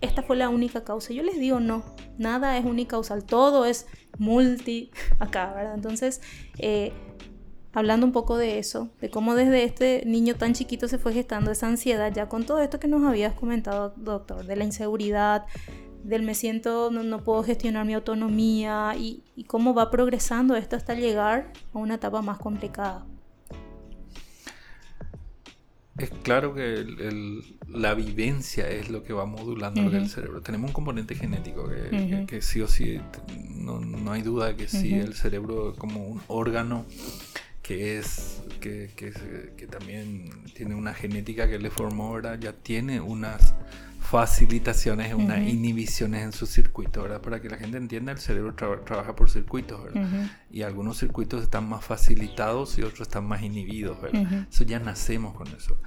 [0.00, 1.12] Esta fue la única causa.
[1.12, 1.84] Yo les digo no,
[2.18, 3.86] nada es unicausal, todo es
[4.18, 5.74] multi acá, ¿verdad?
[5.74, 6.20] Entonces,
[6.58, 6.92] eh,
[7.72, 11.50] hablando un poco de eso, de cómo desde este niño tan chiquito se fue gestando
[11.50, 15.46] esa ansiedad, ya con todo esto que nos habías comentado, doctor, de la inseguridad,
[16.04, 21.52] del me siento, no, puedo gestionar mi autonomía y, cómo va progresando esto hasta llegar
[21.72, 23.06] a una etapa más complicada.
[25.98, 26.86] Es claro que
[27.68, 30.40] la vivencia es lo que va modulando el cerebro.
[30.40, 32.98] Tenemos un componente genético que, sí o sí,
[33.50, 36.86] no, hay duda que sí, el cerebro como un órgano
[37.62, 43.54] que es que, que, también tiene una genética que le formó ahora, ya tiene unas
[44.00, 47.20] facilitaciones, unas inhibiciones en su circuito, ¿verdad?
[47.20, 50.30] Para que la gente entienda, el cerebro trabaja por circuitos, ¿verdad?
[50.50, 54.46] Y algunos circuitos están más facilitados y otros están más inhibidos, ¿verdad?
[54.50, 55.80] Eso ya nacemos con eso.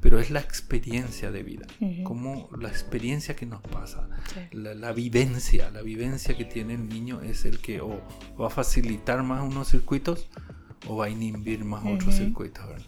[0.00, 1.66] Pero es la experiencia de vida,
[2.04, 4.08] como la experiencia que nos pasa,
[4.52, 8.02] la, la, vivencia, la vivencia que tiene el niño es el que o
[8.40, 10.28] va a facilitar más unos circuitos
[10.88, 12.86] o va a inhibir más otros circuitos, ¿verdad?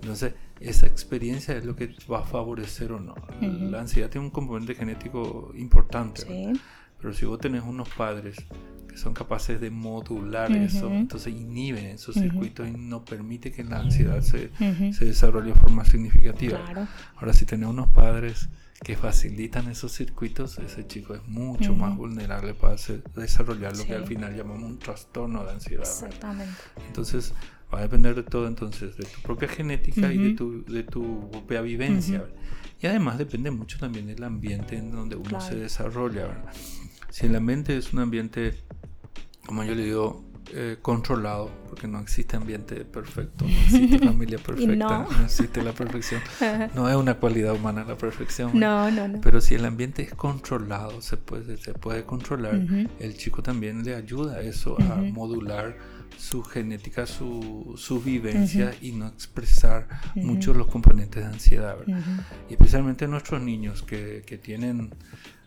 [0.00, 3.14] Entonces, esa experiencia es lo que va a favorecer o no.
[3.40, 6.52] La ansiedad tiene un componente genético importante,
[7.00, 8.36] pero si vos tenés unos padres
[8.88, 13.80] que son capaces de modular eso, entonces inhiben esos circuitos y no permite que la
[13.80, 14.50] ansiedad se,
[14.92, 16.60] se desarrolle de forma significativa.
[17.16, 18.48] Ahora, si tenés unos padres
[18.82, 22.76] que facilitan esos circuitos, ese chico es mucho más vulnerable para
[23.14, 25.84] desarrollar lo que al final llamamos un trastorno de ansiedad.
[25.84, 26.52] Exactamente.
[26.86, 27.32] Entonces,
[27.72, 31.30] va a depender de todo entonces, de tu propia genética y de tu, de tu
[31.30, 32.26] propia vivencia.
[32.80, 36.44] Y además depende mucho también del ambiente en donde uno se desarrolla.
[37.10, 38.54] Si el ambiente es un ambiente,
[39.46, 41.50] como yo le digo, eh, controlado,
[41.84, 45.08] porque no existe ambiente perfecto, no existe familia perfecta, no.
[45.24, 46.20] existe la perfección.
[46.74, 48.58] No es una cualidad humana la perfección.
[48.58, 49.20] No, no, no.
[49.20, 52.60] Pero si el ambiente es controlado, se puede, se puede controlar,
[53.00, 55.76] el chico también le ayuda a eso, a modular
[56.16, 61.76] su genética, su, su vivencia y no expresar muchos los componentes de ansiedad.
[62.48, 64.90] Y especialmente nuestros niños que, que tienen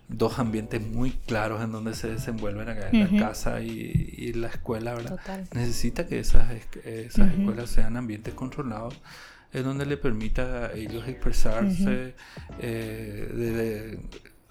[0.10, 4.94] dos ambientes muy claros en donde se desenvuelven acá en la casa y, la escuela,
[4.94, 5.20] ¿verdad?
[5.54, 6.50] Necesita que esas,
[6.86, 9.00] esas escuelas sean ambientes controlados,
[9.52, 12.16] es donde le permita a ellos expresarse,
[12.60, 14.00] eh, de,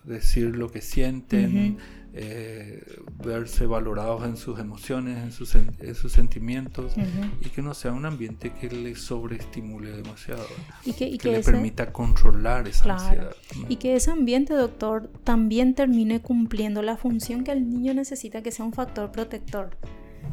[0.04, 1.78] decir lo que sienten,
[2.18, 2.82] eh,
[3.22, 6.94] verse valorados en sus emociones, en sus, en sus sentimientos
[7.42, 10.46] y que no sea un ambiente que le sobreestimule demasiado
[10.86, 13.36] y que, que, le permita controlar esa ansiedad.
[13.68, 18.50] Y que ese ambiente, doctor, también termine cumpliendo la función que el niño necesita, que
[18.50, 19.76] sea un factor protector,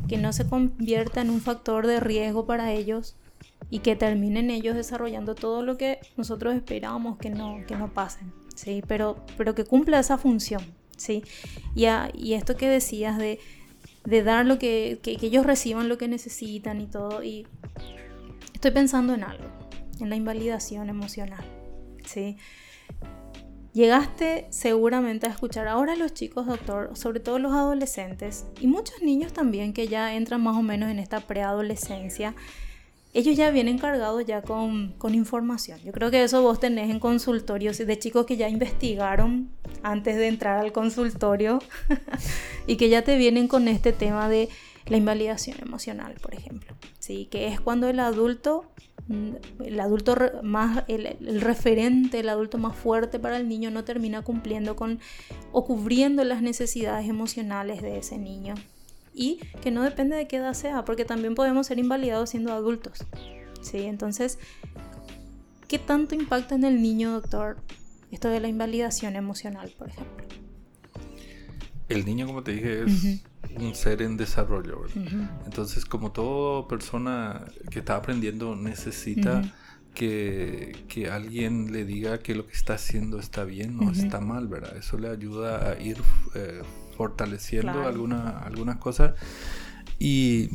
[0.08, 3.18] que no se convierta en un factor de riesgo para ellos
[3.70, 8.32] y que terminen ellos desarrollando todo lo que nosotros esperábamos que no, que no pasen,
[8.56, 8.82] ¿sí?
[8.88, 10.64] Pero, pero que cumpla esa función,
[11.10, 13.40] Y, esto que decías de,
[14.24, 17.48] dar lo que, ellos reciban lo que necesitan y todo, y
[18.54, 19.46] estoy pensando en algo,
[20.00, 21.46] en la invalidación emocional,
[22.06, 22.38] ¿sí?
[23.74, 29.34] Llegaste seguramente a escuchar ahora los chicos, doctor, sobre todo los adolescentes y muchos niños
[29.34, 32.36] también que ya entran más o menos en esta preadolescencia,
[33.14, 35.80] ellos ya vienen cargados ya con, información.
[35.84, 39.50] Yo creo que eso vos tenés en consultorios de chicos que ya investigaron
[39.84, 41.60] antes de entrar al consultorio
[42.68, 44.50] y que ya te vienen con este tema de
[44.88, 46.76] la invalidación emocional, por ejemplo.
[46.98, 47.28] ¿sí?
[47.30, 48.66] Que es cuando el adulto,
[49.08, 54.24] mm, el adulto más, el, referente, el adulto más fuerte para el niño no termina
[54.24, 55.00] cumpliendo con
[55.52, 58.56] o cubriendo las necesidades emocionales de ese niño
[59.14, 63.06] y que no depende de qué edad sea, porque también podemos ser invalidados siendo adultos.
[63.62, 63.84] ¿sí?
[63.84, 64.40] Entonces,
[65.68, 67.58] ¿qué tanto impacta en el niño, doctor,
[68.12, 70.26] esto de la invalidación emocional, por ejemplo?
[71.90, 73.22] El niño, como te dije, es
[73.58, 74.86] un ser en desarrollo.
[75.46, 79.44] Entonces, como toda persona que está aprendiendo, necesita
[79.94, 84.48] que, que, alguien le diga que lo que está haciendo está bien o está mal,
[84.48, 84.76] ¿verdad?
[84.78, 85.98] Eso le ayuda a ir
[86.34, 86.62] eh,
[86.96, 89.14] fortaleciendo algunas cosas
[90.00, 90.50] y,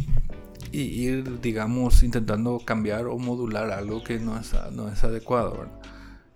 [0.72, 5.68] ir, digamos, intentando cambiar o modular algo que no es, no es adecuado.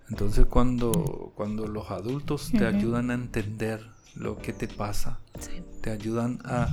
[0.08, 5.20] Entonces cuando, cuando los adultos te ayudan a entender lo que te pasa,
[5.80, 6.68] te ayudan a,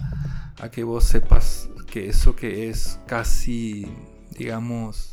[0.60, 3.88] a, que vos sepas que eso que es casi,
[4.38, 5.12] digamos,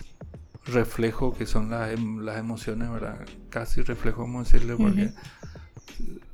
[0.67, 3.25] reflejo, que son las, em, las emociones, ¿verdad?
[3.49, 5.13] Casi reflejo, vamos a decirle, porque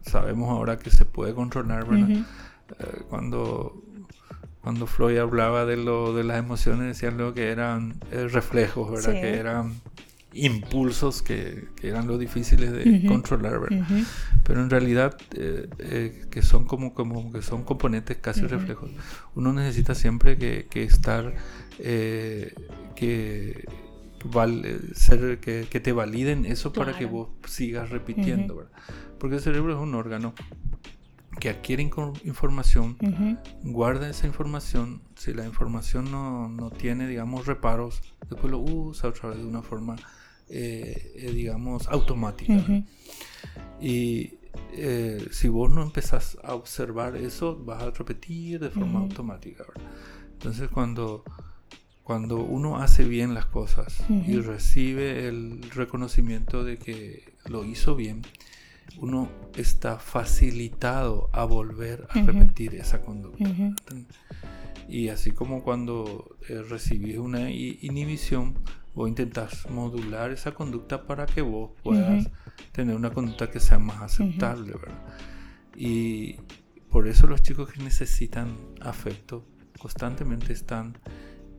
[0.03, 2.11] sabemos ahora que se puede controlar, ¿verdad?
[2.11, 3.83] Eh, cuando,
[4.61, 9.13] cuando Freud hablaba de, lo, de las emociones, decían lo que eran eh, reflejos, ¿verdad?
[9.13, 9.75] Que eran
[10.35, 13.87] impulsos que, que, eran lo difíciles de controlar, ¿verdad?
[14.45, 18.91] Pero en realidad eh, que son como, como que son componentes casi reflejos.
[19.35, 21.35] Uno necesita siempre que, que estar
[21.79, 23.67] que
[24.95, 28.73] ser, que, que, te validen eso para que vos sigas repitiendo, ¿verdad?
[29.23, 30.35] Porque el cerebro es un órgano
[31.39, 31.81] que adquiere
[32.25, 32.97] información,
[33.63, 39.29] guarda esa información, si la información no, no, tiene, digamos, reparos, después lo usa otra
[39.29, 39.95] vez de una forma,
[40.49, 42.65] eh, eh, digamos, automática.
[43.81, 44.35] Y
[44.73, 49.65] eh, si vos no empezás a observar eso, vas a repetir de forma automática.
[50.33, 51.23] Entonces cuando,
[52.03, 58.23] cuando uno hace bien las cosas y recibe el reconocimiento de que lo hizo bien,
[58.99, 63.51] uno está facilitado a volver a repetir esa conducta.
[64.89, 68.55] Y así como cuando eh, recibís una inhibición,
[68.95, 72.29] vos intentás modular esa conducta para que vos puedas
[72.73, 74.75] tener una conducta que sea más aceptable,
[75.77, 76.37] Y
[76.91, 79.47] por eso los chicos que necesitan afecto
[79.79, 80.99] constantemente están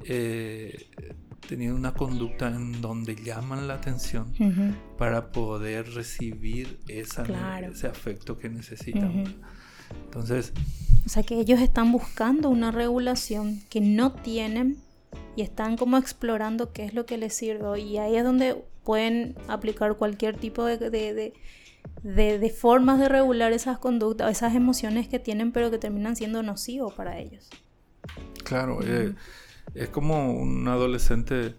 [0.05, 0.89] eh,
[1.47, 4.33] teniendo una conducta en donde llaman la atención
[4.97, 7.23] para poder recibir esa,
[7.59, 9.35] ese afecto que necesitan.
[10.05, 10.53] Entonces...
[11.05, 14.77] O sea que ellos están buscando una regulación que no tienen
[15.35, 17.79] y están como explorando qué es lo que les sirve.
[17.81, 21.33] Y ahí es donde pueden aplicar cualquier tipo de, de,
[22.03, 26.93] de, formas de regular esas conductas, esas emociones que tienen, pero que terminan siendo nocivos
[26.93, 27.49] para ellos.
[28.43, 29.13] Claro, eh,
[29.75, 31.55] es como un adolescente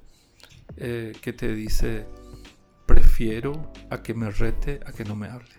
[0.76, 2.06] eh, que te dice,
[2.86, 5.50] prefiero a que me rete a que no me hable.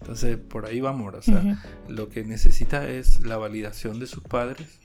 [0.00, 1.14] Entonces, por ahí vamos.
[1.14, 4.80] O sea, lo que necesita es la validación de sus padres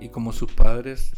[0.00, 1.12] y como sus padres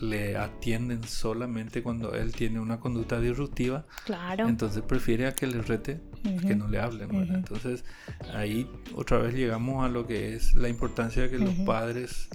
[0.00, 4.46] le atienden solamente cuando él tiene una conducta disruptiva, claro.
[4.46, 7.10] entonces prefiere a que le rete a que no le hablen.
[7.34, 7.84] Entonces,
[8.32, 12.28] ahí otra vez llegamos a lo que es la importancia de que los padres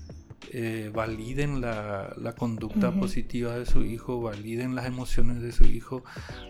[0.51, 6.03] eh, validen la, conducta positiva de su hijo, validen las emociones de su hijo,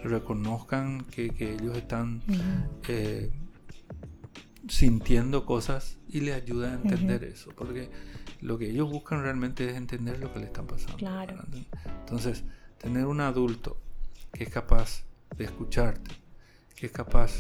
[0.04, 2.22] reconozcan que, ellos están
[2.88, 3.32] eh,
[4.68, 7.90] sintiendo cosas y le ayuda a entender eso, porque
[8.42, 10.98] lo que ellos buscan realmente es entender lo que le están pasando.
[12.02, 12.44] Entonces,
[12.78, 13.78] tener un adulto
[14.32, 15.06] que es capaz
[15.38, 16.12] de escucharte,
[16.76, 17.32] que es capaz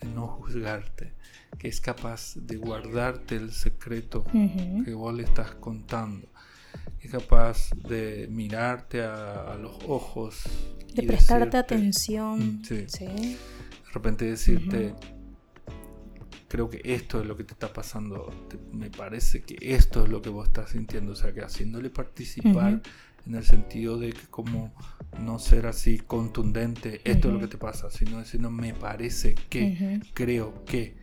[0.00, 1.12] de no juzgarte,
[1.60, 6.26] que es capaz de guardarte el secreto que vos le estás contando,
[6.98, 10.42] es capaz de mirarte a, los ojos.
[10.94, 12.62] De prestarte atención.
[12.62, 12.76] Mm, sí.
[12.96, 13.36] De
[13.92, 14.94] repente decirte,
[16.48, 18.32] creo que esto es lo que te está pasando,
[18.72, 22.80] me parece que esto es lo que vos estás sintiendo, o sea, que haciéndole participar
[23.26, 24.72] en el sentido de que como
[25.20, 30.00] no ser así contundente, esto es lo que te pasa, sino diciendo me parece que,
[30.14, 30.99] creo que,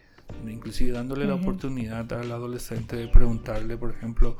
[0.47, 4.38] inclusive dándole la oportunidad al adolescente de preguntarle, por ejemplo,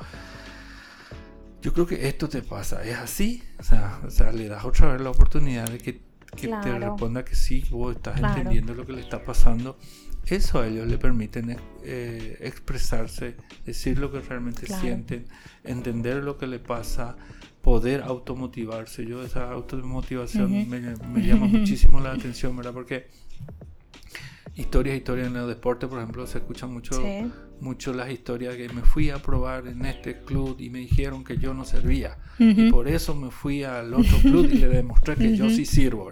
[1.62, 3.44] yo creo que esto te pasa, ¿es así?
[3.60, 7.36] O sea, o sea le das otra vez la oportunidad de que, te responda que
[7.36, 9.78] sí, vos estás entendiendo lo que le está pasando.
[10.26, 15.26] Eso a ellos le permiten eh, expresarse, decir lo que realmente sienten,
[15.64, 17.16] entender lo que le pasa,
[17.62, 19.06] poder automotivarse.
[19.06, 22.74] Yo esa automotivación me, llama muchísimo la atención, ¿verdad?
[22.74, 23.08] Porque
[24.58, 27.02] historias, historias en el deporte, por ejemplo, se escuchan mucho,
[27.62, 31.38] mucho las historias que me fui a probar en este club y me dijeron que
[31.38, 32.18] yo no servía.
[32.40, 36.12] Y por eso me fui al otro club y le demostré que yo sí sirvo.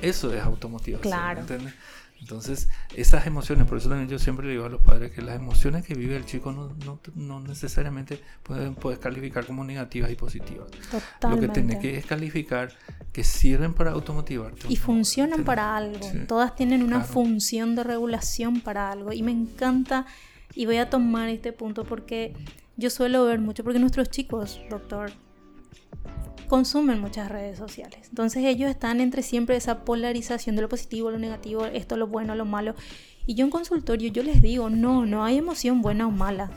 [0.00, 1.10] Eso es automotivación.
[1.10, 1.40] Claro.
[1.40, 1.74] ¿entiendes?
[2.20, 5.36] Entonces, esas emociones, por eso también yo siempre le digo a los padres que las
[5.36, 10.16] emociones que vive el chico no, no, no necesariamente pueden puedes calificar como negativas y
[10.16, 10.68] positivas.
[10.90, 11.28] Totalmente.
[11.28, 12.72] Lo que tiene que es calificar
[13.12, 14.66] que sirven para automotivarte.
[14.68, 15.98] Y funcionan para algo.
[16.26, 19.12] Todas tienen una función de regulación para algo.
[19.12, 20.06] Y me encanta,
[20.54, 22.34] y voy a tomar este punto porque
[22.76, 25.12] yo suelo ver mucho, porque nuestros chicos, doctor,
[26.48, 28.08] consumen muchas redes sociales.
[28.08, 32.34] Entonces ellos están entre siempre esa polarización de lo positivo, lo negativo, esto, lo bueno,
[32.34, 32.74] lo malo.
[33.26, 36.50] Y yo en consultorio yo les digo, no, no hay emoción buena o mala.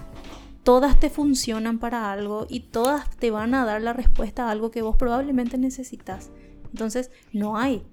[0.63, 4.71] Todas te funcionan para algo y todas te van a dar la respuesta a algo
[4.71, 6.31] que vos probablemente necesitas.
[6.71, 7.83] Entonces no hay.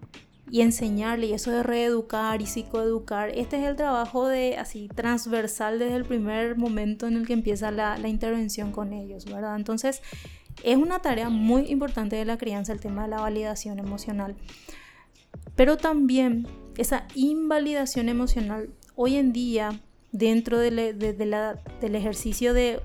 [0.50, 5.78] Y enseñarle, y eso de reeducar y psicoeducar, este es el trabajo de así transversal
[5.78, 9.56] desde el primer momento en el que empieza la, la intervención con ellos, ¿verdad?
[9.56, 10.00] Entonces,
[10.62, 14.36] es una tarea muy importante de la crianza el tema de la validación emocional.
[15.56, 16.46] Pero también
[16.76, 19.80] esa invalidación emocional hoy en día
[20.12, 20.78] dentro del
[21.80, 22.80] ejercicio de,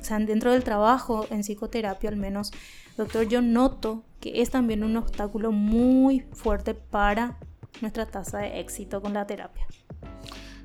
[0.00, 2.52] o sea, dentro del trabajo en psicoterapia al menos,
[2.96, 7.38] doctor, yo noto que es también un obstáculo muy fuerte para
[7.80, 9.66] nuestra tasa de éxito con la terapia.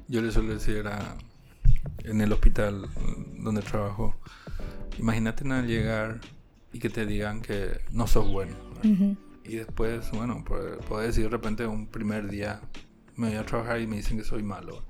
[0.08, 0.84] Yo le suelo decir
[2.04, 2.88] en el hospital
[3.40, 4.16] donde trabajo,
[5.00, 6.20] Imagínate no llegar
[6.72, 8.56] y que te digan que no sos bueno.
[9.46, 10.44] Y después, bueno,
[10.88, 12.62] puedes decir de repente un primer día
[13.16, 14.84] me voy a trabajar y me dicen que soy malo.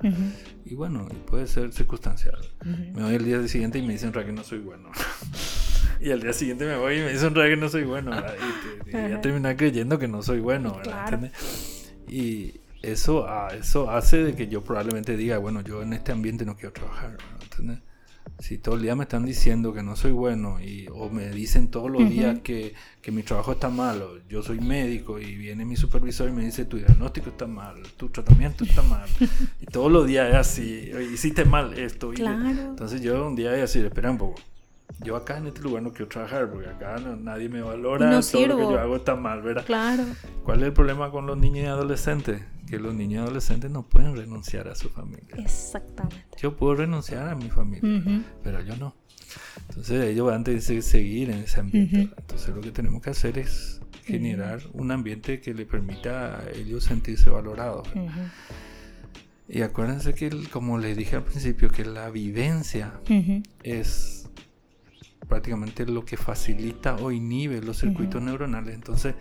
[0.66, 2.39] Y bueno, puede ser circunstancial.
[2.64, 4.89] Me voy el día siguiente y me dicen que no soy bueno.
[5.99, 8.12] y al día siguiente me voy y me dicen que no soy bueno.
[8.88, 10.80] Y, ya terminas creyendo que no soy bueno.
[12.08, 16.45] Y eso, ah, eso hace de que yo probablemente diga, bueno, yo en este ambiente
[16.45, 17.18] no quiero trabajar.
[17.41, 17.80] ¿entendés?
[18.44, 21.70] Si todo el día me están diciendo que no soy bueno y, o me dicen
[21.70, 25.78] todos los días que, que, mi trabajo está malo, yo soy médico y viene mi
[25.78, 29.08] supervisor y me dice tu diagnóstico está mal, tu tratamiento está mal
[29.62, 32.12] y todos los días es así, hiciste mal esto.
[32.12, 34.41] entonces yo un día voy a decir, espera un poco,
[35.02, 38.58] yo acá en este lugar no quiero trabajar porque acá nadie me valora, todo lo
[38.58, 39.66] que yo hago está mal, ¿verdad?
[39.66, 40.04] Claro.
[40.44, 42.41] ¿Cuál es el problema con los niños y adolescentes?
[42.70, 45.36] Que los niños y adolescentes no pueden renunciar a su familia.
[45.38, 46.38] Exactamente.
[46.39, 48.96] Yo puedo renunciar a mi familia, pero yo no.
[49.70, 52.10] Entonces ellos van a seguir en ese ambiente.
[52.18, 56.84] Entonces lo que tenemos que hacer es generar un ambiente que le permita a ellos
[56.84, 57.88] sentirse valorados.
[59.48, 62.94] Y acuérdense que, como les dije al principio, que la vivencia
[63.62, 64.22] es
[65.34, 68.76] prácticamente lo que facilita o inhibe los circuitos neuronales.
[68.76, 69.16] Entonces,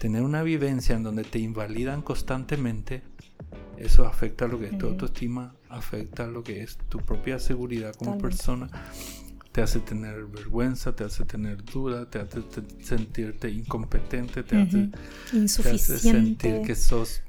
[0.00, 3.02] tener una vivencia en donde te invalidan constantemente,
[3.76, 8.16] eso afecta lo que es tu autoestima, afecta lo que es tu propia seguridad como
[8.16, 8.70] persona,
[9.52, 12.40] te hace tener vergüenza, te hace tener duda, te hace
[12.80, 17.20] sentirte incompetente, te, hace, sentir que sos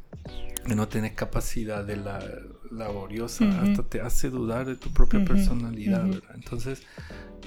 [0.65, 2.23] que no tienes capacidad de la
[2.71, 6.83] laboriosa, hasta te hace dudar de tu propia personalidad, Entonces,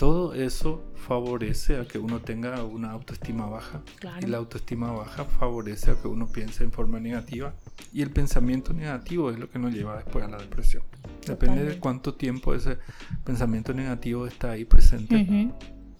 [0.02, 3.82] todo eso favorece a que uno tenga una autoestima baja.
[4.20, 7.54] Y la autoestima baja favorece a que uno piense en forma negativa.
[7.92, 10.82] Y el pensamiento negativo es lo que nos lleva después a la depresión.
[11.24, 12.78] Depende de cuánto tiempo ese
[13.22, 15.52] pensamiento negativo está ahí presente.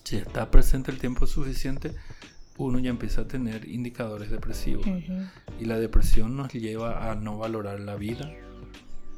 [0.03, 1.95] Si está presente el tiempo suficiente,
[2.59, 4.85] uno ya empieza a tener indicadores depresivos.
[5.61, 8.29] Y la depresión nos lleva a no valorar la vida,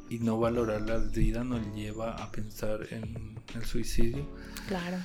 [0.09, 4.27] y no valorar la vida nos lleva a pensar en el suicidio.
[4.67, 4.97] Claro.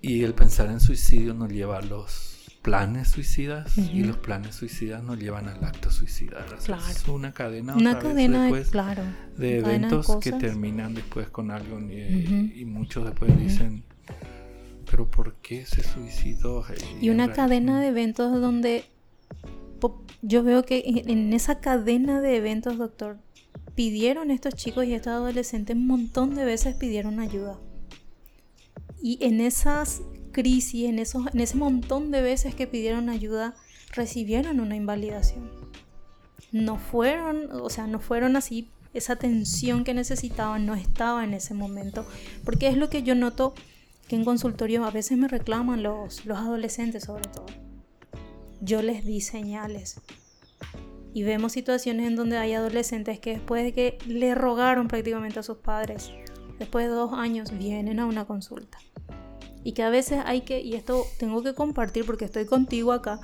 [0.00, 5.02] Y el pensar en suicidio nos lleva a los planes suicidas y los planes suicidas
[5.02, 6.44] nos llevan al acto suicida.
[6.90, 9.02] Es una cadena, una cadena de, claro,
[9.36, 13.84] de eventos que terminan después con algo y, muchos después dicen,
[14.90, 16.64] pero ¿por qué se suicidó?
[17.00, 18.84] Y, una cadena de eventos donde
[20.20, 23.18] yo veo que en esa cadena de eventos, doctor,
[23.78, 27.60] pidieron estos chicos y estos adolescentes un montón de veces pidieron ayuda.
[29.00, 30.02] Y en esas
[30.32, 33.54] crisis, en, esos, en ese montón de veces que pidieron ayuda,
[33.94, 35.48] recibieron una invalidación.
[36.50, 41.54] No fueron, o sea, no fueron así, esa atención que necesitaban no estaba en ese
[41.54, 42.04] momento.
[42.44, 43.54] Porque es lo que yo noto
[44.08, 47.46] que en consultorio a veces me reclaman los, los adolescentes sobre todo.
[48.60, 50.00] Yo les di señales,
[51.14, 55.42] y vemos situaciones en donde hay adolescentes que después de que le rogaron prácticamente a
[55.42, 56.10] sus padres,
[56.58, 58.78] después de dos años vienen a una consulta.
[59.64, 63.20] Y que a veces hay que, y esto tengo que compartir porque estoy contigo acá,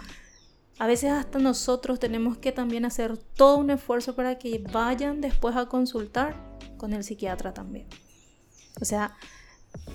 [0.79, 5.55] a veces hasta nosotros tenemos que también hacer todo un esfuerzo para que vayan después
[5.57, 6.37] a consultar
[6.77, 7.87] con el psiquiatra también.
[8.81, 9.17] O sea,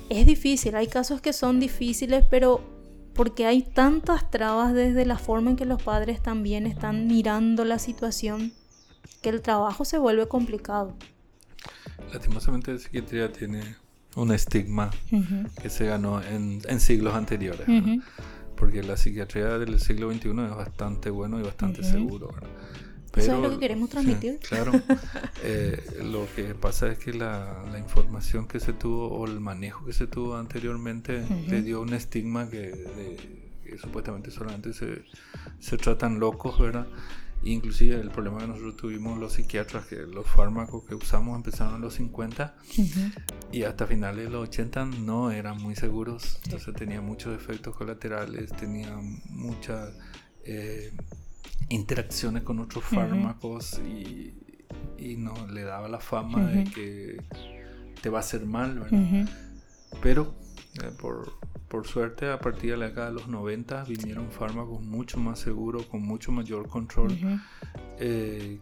[0.10, 2.79] es difícil, hay casos que son difíciles, pero
[3.20, 7.78] porque hay tantas trabas desde la forma en que los padres también están mirando la
[7.78, 8.54] situación
[9.22, 10.96] que el trabajo se vuelve complicado.
[12.14, 13.76] Lastimosamente la psiquiatría tiene
[14.16, 14.90] un estigma
[15.62, 17.68] que se ganó en, siglos anteriores,
[18.56, 22.34] porque la psiquiatría del siglo XXI es bastante bueno y bastante seguro.
[23.20, 24.40] Eso es lo que queremos transmitir.
[24.40, 24.72] claro.
[25.42, 29.94] Eh, lo que pasa es que la, información que se tuvo o el manejo que
[29.94, 32.74] se tuvo anteriormente le dio un estigma que,
[33.82, 35.04] supuestamente solamente se,
[35.60, 36.88] se, tratan locos, ¿verdad?
[37.44, 41.82] Inclusive el problema que nosotros tuvimos los psiquiatras, que los fármacos que usamos empezaron en
[41.82, 42.54] los 50
[43.54, 48.52] y hasta finales de los 80 no eran muy seguros, entonces tenía muchos efectos colaterales,
[48.54, 48.94] tenía
[49.30, 49.94] muchas...
[50.44, 50.92] Eh,
[51.70, 54.34] interacciones con otros fármacos y,
[54.98, 57.22] y no le daba la fama de que
[58.02, 59.30] te va a hacer mal, ¿verdad?
[60.02, 60.36] Pero
[60.82, 61.34] eh, por,
[61.68, 65.86] por, suerte a partir de la década de los 90 vinieron fármacos mucho más seguros,
[65.88, 67.18] con mucho mayor control,
[67.98, 68.60] eh,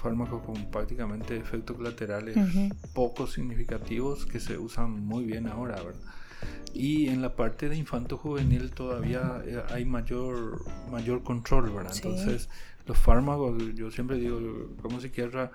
[0.00, 2.36] fármacos con prácticamente efectos colaterales
[2.92, 6.00] poco significativos que se usan muy bien ahora, ¿verdad?
[6.72, 11.92] Y en la parte de infanto juvenil todavía eh, hay mayor mayor control, ¿verdad?
[11.94, 12.48] Entonces,
[12.86, 14.40] los fármacos, yo siempre digo,
[14.82, 15.52] como psiquiatra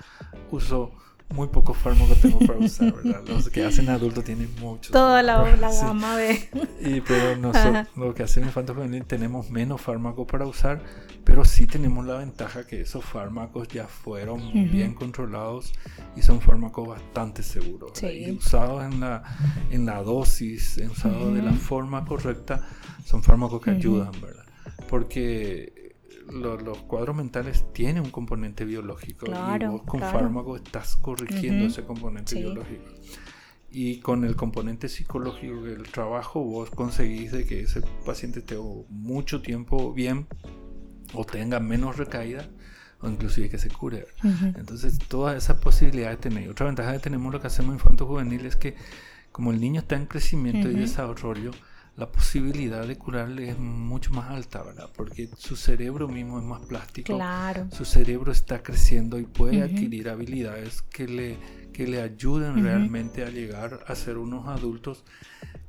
[0.51, 0.93] uso
[1.33, 3.21] muy pocos fármacos tengo para usar, ¿verdad?
[3.27, 4.91] Los que hacen adultos tienen muchos.
[4.91, 5.43] Toda la,
[5.81, 6.49] gama de...
[6.81, 10.81] Y pero nosotros, lo que hacen infanto juvenil, tenemos menos fármacos para usar,
[11.23, 15.73] pero sí tenemos la ventaja que esos fármacos ya fueron bien controlados
[16.15, 17.91] y son fármacos bastante seguros.
[18.01, 19.23] Y usados en la,
[19.69, 22.67] en la dosis, usados de la forma correcta,
[23.05, 24.45] son fármacos que ayudan, ¿verdad?
[24.89, 25.78] Porque
[26.31, 32.35] los cuadros mentales tienen un componente biológico y vos con fármaco estás corrigiendo ese componente
[32.35, 32.85] biológico.
[33.71, 38.57] Y con el componente psicológico del trabajo vos conseguís de que ese paciente esté
[38.89, 40.27] mucho tiempo bien
[41.13, 42.49] o tenga menos recaída
[43.01, 44.07] o inclusive que se cure.
[44.55, 46.49] Entonces todas esas posibilidades tenéis.
[46.49, 48.75] Otra ventaja que tenemos lo que hacemos en infanto juvenil es que
[49.31, 51.51] como el niño está en crecimiento y desarrollo,
[51.99, 54.89] la posibilidad de curarle es mucho más alta, ¿verdad?
[54.95, 57.13] Porque su cerebro mismo es más plástico.
[57.13, 57.67] Claro.
[57.71, 61.37] Su cerebro está creciendo y puede adquirir habilidades que le,
[61.73, 65.03] que le ayuden realmente a llegar a ser unos adultos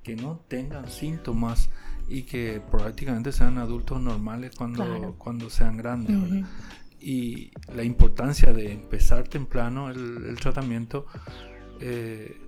[0.04, 1.68] que no tengan síntomas
[2.08, 6.48] y que prácticamente sean adultos normales cuando, cuando sean grandes, ¿verdad?
[7.00, 11.06] Y la importancia de empezar temprano el, el tratamiento
[11.80, 12.40] eh,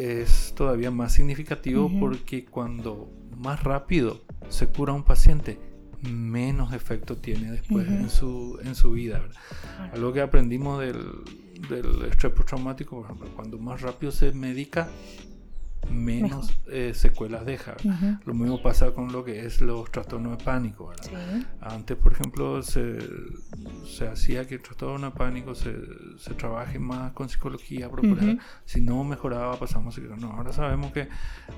[0.00, 5.58] es todavía más significativo porque cuando más rápido se cura un paciente,
[6.02, 9.22] menos efecto tiene después en, su, en su vida.
[9.92, 11.04] Algo que aprendimos del,
[11.68, 14.88] del estrés postraumático, por ejemplo, cuando más rápido se medica,
[15.90, 17.76] menos eh, secuelas deja.
[18.24, 20.92] Lo mismo pasa con lo que es los trastornos de pánico.
[21.60, 22.98] Antes, por ejemplo, se,
[23.86, 25.74] se, hacía que el trastorno de pánico se,
[26.18, 28.38] se trabaje más con psicología, procurar.
[28.64, 30.32] Si no mejoraba, pasamos a no.
[30.32, 31.08] Ahora sabemos que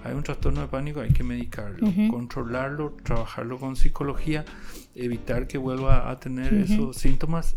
[0.05, 4.45] hay un trastorno de pánico, hay que medicarlo, controlarlo, trabajarlo con psicología,
[4.95, 7.57] evitar que vuelva a tener esos síntomas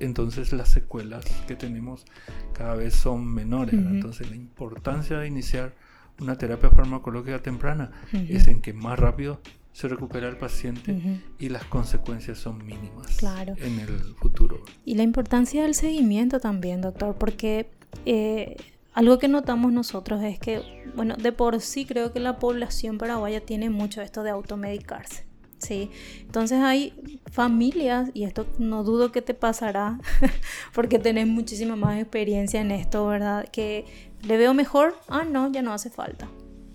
[0.00, 2.04] entonces las secuelas que tenemos
[2.52, 3.74] cada vez son menores.
[3.74, 5.74] Entonces la importancia de iniciar
[6.20, 9.40] una terapia farmacológica temprana es en que más rápido
[9.72, 13.22] se recupera el paciente y las consecuencias son mínimas
[13.58, 14.62] en el futuro.
[14.86, 17.68] Y la importancia del seguimiento también, doctor, porque
[18.06, 18.56] eh,
[18.94, 20.62] algo que notamos nosotros es que,
[20.94, 25.26] bueno, de por sí creo que la población paraguaya tiene mucho esto de automedicarse.
[25.58, 25.90] Sí,
[26.20, 29.98] entonces hay familias, y esto no dudo que te pasará,
[30.74, 33.46] porque tenés muchísima más experiencia en esto, ¿verdad?
[33.50, 33.84] Que
[34.22, 36.28] le veo mejor, ah, no, ya no hace falta,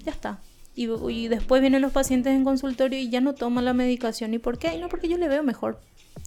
[0.04, 0.40] ya está.
[0.74, 4.34] Y, después vienen los pacientes en consultorio y ya no toman la medicación.
[4.34, 4.78] ¿Y por qué?
[4.78, 5.80] no, porque yo le veo mejor.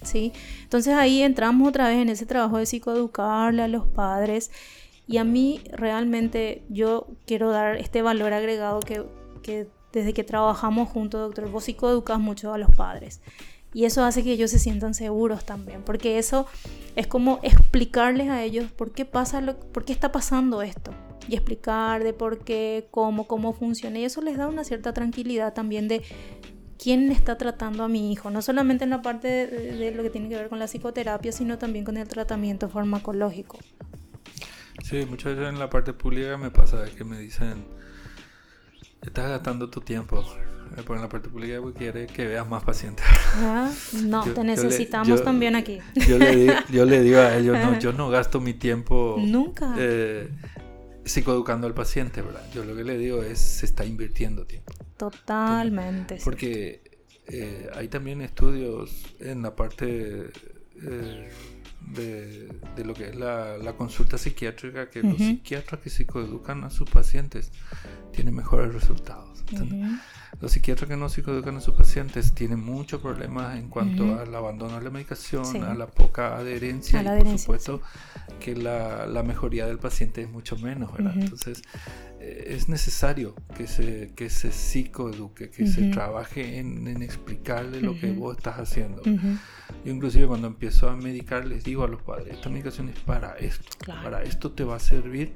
[0.03, 0.33] ¿sí?
[0.63, 4.51] Entonces ahí entramos otra vez en ese trabajo de psicoeducarle a los padres
[5.07, 9.05] y a mí realmente yo quiero dar este valor agregado que,
[9.43, 13.21] que desde que trabajamos juntos, doctor, vos psicoeducas mucho a los padres.
[13.75, 16.47] Y eso hace que ellos se sientan seguros también, porque eso
[16.97, 20.93] es como explicarles a ellos por qué pasa lo, por qué está pasando esto
[21.29, 23.99] y explicar de por qué, cómo, cómo funciona.
[23.99, 26.03] Y eso les da una cierta tranquilidad también de
[26.79, 30.29] quién está tratando a mi hijo, no solamente en la parte de, lo que tiene
[30.29, 33.59] que ver con la psicoterapia, sino también con el tratamiento farmacológico.
[34.83, 37.65] Sí, muchas veces en la parte pública me pasa que me dicen,
[39.03, 40.23] estás gastando tu tiempo.
[40.77, 43.05] En la parte pública porque quiere que veas más pacientes.
[43.37, 43.71] Ah,
[44.05, 45.79] no, te necesitamos también aquí.
[46.09, 49.17] Yo le, digo, yo le digo a ellos, no, yo no gasto mi tiempo.
[49.19, 49.75] Nunca.
[49.79, 50.29] Eh,
[51.05, 52.43] psicoeducando al paciente, ¿verdad?
[52.53, 54.73] Yo lo que le digo es, se está invirtiendo tiempo.
[54.97, 56.19] Totalmente.
[56.25, 56.83] Porque
[57.27, 60.31] eh, hay también estudios en la parte
[60.83, 61.31] eh,
[61.93, 67.51] de, lo que es la, consulta psiquiátrica que los psiquiatras que psicoeducan a sus pacientes
[68.13, 69.45] tienen mejores resultados.
[70.41, 74.79] Los psiquiatras que no psicoeducan a sus pacientes tienen muchos problemas en cuanto al abandono
[74.79, 77.83] de la medicación, a la poca adherencia y por supuesto
[78.41, 81.15] que la, la, mejoría del paciente es mucho menos, ¿verdad?
[81.17, 81.63] Entonces
[82.21, 87.99] eh, es necesario que se, que se psicoeduque, que se trabaje en, en explicarle lo
[87.99, 89.03] que vos estás haciendo.
[89.03, 93.37] Yo inclusive cuando empiezo a medicar les digo a los padres, esta medicación es para
[93.39, 95.35] esto, para esto te va a servir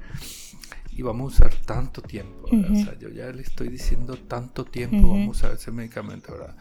[0.99, 2.49] y vamos a usar tanto tiempo.
[2.51, 6.57] O sea, yo ya le estoy diciendo tanto tiempo vamos a usar ese medicamento, ¿verdad?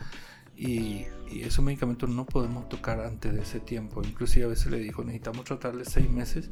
[0.56, 4.00] Y, y, esos medicamentos no podemos tocar antes de ese tiempo.
[4.00, 6.50] Inclusive a veces le digo, necesitamos tratarle seis meses,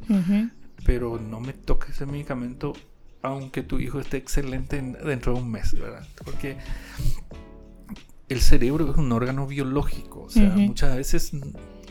[0.85, 2.73] pero no me toque ese medicamento
[3.21, 6.05] aunque tu hijo esté excelente dentro de un mes, ¿verdad?
[6.25, 6.57] Porque
[8.27, 11.31] el cerebro es un órgano biológico, o sea, muchas veces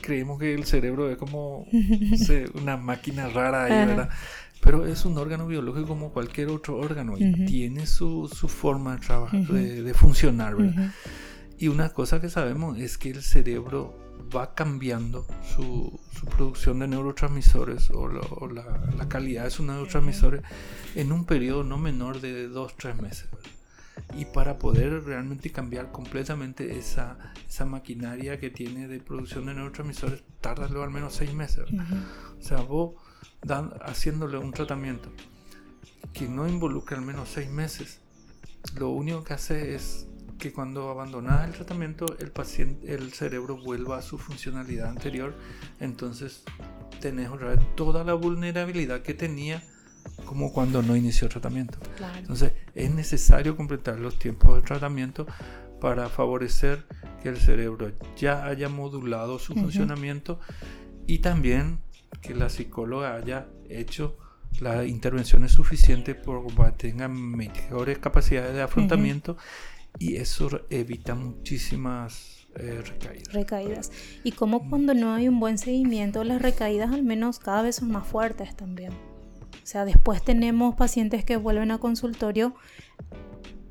[0.03, 1.66] creemos que el cerebro es como
[2.55, 4.11] una máquina rara ahí, ¿verdad?
[4.61, 9.07] Pero es un órgano biológico como cualquier otro órgano y tiene su, su, forma de
[9.07, 10.92] trabajar, de, funcionar, ¿verdad?
[11.59, 13.96] Y una cosa que sabemos es que el cerebro
[14.34, 20.42] va cambiando su, su producción de neurotransmisores o, la, calidad de sus neurotransmisores
[20.94, 23.28] en un periodo no menor de 2-3 meses.
[24.16, 30.22] Y para poder realmente cambiar completamente esa, esa maquinaria que tiene de producción de neurotransmisores,
[30.40, 31.64] tarda al menos 6 meses.
[32.38, 32.94] O sea, vos
[33.47, 35.11] dan, haciéndole un tratamiento
[36.12, 38.01] que no involucre al menos 6 meses,
[38.76, 43.99] lo único que hace es que cuando abandonas el tratamiento el paciente el cerebro vuelva
[43.99, 45.34] a su funcionalidad anterior.
[45.80, 46.42] Entonces
[47.01, 49.62] tenés otra vez toda la vulnerabilidad que tenía
[50.24, 51.78] como cuando no inició el tratamiento.
[52.18, 55.26] Entonces es necesario completar los tiempos de tratamiento
[55.80, 56.84] para favorecer
[57.22, 60.38] que el cerebro ya haya modulado su funcionamiento
[61.07, 61.80] y también
[62.20, 64.16] que la psicóloga haya hecho
[64.61, 69.36] las intervenciones suficientes para que tengan mejores capacidades de afrontamiento
[69.98, 73.32] y eso evita muchísimas eh, recaídas.
[73.32, 73.92] Recaídas.
[74.24, 77.90] Y como cuando no hay un buen seguimiento, las recaídas al menos cada vez son
[77.90, 78.92] más fuertes también.
[78.92, 82.54] O sea, después tenemos pacientes que vuelven a consultorio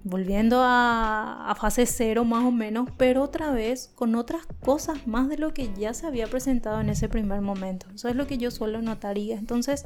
[0.05, 5.27] volviendo a, a, fase cero más o menos, pero otra vez con otras cosas más
[5.27, 7.87] de lo que ya se había presentado en ese primer momento.
[7.93, 9.35] Eso es lo que yo suelo notaría.
[9.35, 9.83] Entonces,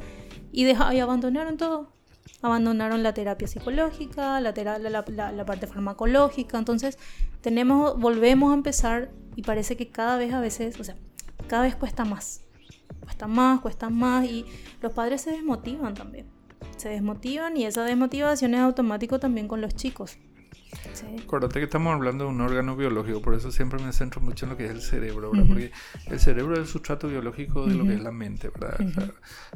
[0.51, 1.93] y, deja, y abandonaron todo
[2.41, 6.97] abandonaron la terapia psicológica, la, la, parte farmacológica, entonces
[7.41, 10.95] tenemos, volvemos a empezar y parece que cada vez a veces, o sea,
[11.47, 12.43] cada vez cuesta más,
[13.01, 14.45] cuesta más, cuesta más y
[14.81, 16.27] los padres se desmotivan también,
[16.77, 20.17] se desmotivan y esa desmotivación es automático también con los chicos.
[21.23, 24.51] Acuérdate que estamos hablando de un órgano biológico, por eso siempre me centro mucho en
[24.51, 25.71] lo que es el cerebro, Porque
[26.07, 28.77] el cerebro es el sustrato biológico de lo que es la mente, ¿verdad?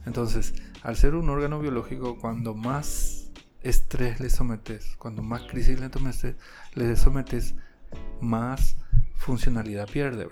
[0.05, 3.31] entonces, al ser un órgano biológico, cuando más
[3.61, 6.35] estrés le sometes, cuando más crisis le sometes,
[6.73, 7.55] le sometes
[8.19, 8.77] más
[9.23, 10.27] funcionalidad pierde.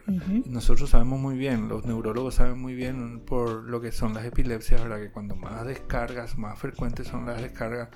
[0.46, 4.82] nosotros sabemos muy bien, los neurólogos saben muy bien por lo que son las epilepsias,
[4.82, 5.00] ¿verdad?
[5.00, 7.90] que cuando más descargas, más frecuentes son las descargas,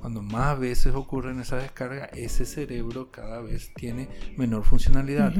[0.00, 5.32] cuando más veces ocurren esas descargas, ese cerebro cada vez tiene menor funcionalidad.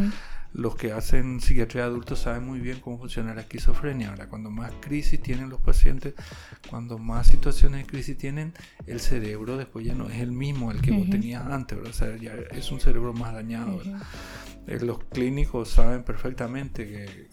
[0.55, 4.11] Los que hacen psiquiatría de adultos saben muy bien cómo funciona la esquizofrenia.
[4.11, 6.13] Ahora, cuando más crisis tienen los pacientes,
[6.69, 8.53] cuando más situaciones de crisis tienen,
[8.87, 11.93] el cerebro después ya no es el mismo, el que vos tenías antes, ¿verdad?
[11.93, 13.81] O sea, ya es un cerebro más dañado.
[13.83, 13.97] eh,
[14.67, 17.29] los clínicos saben perfectamente que,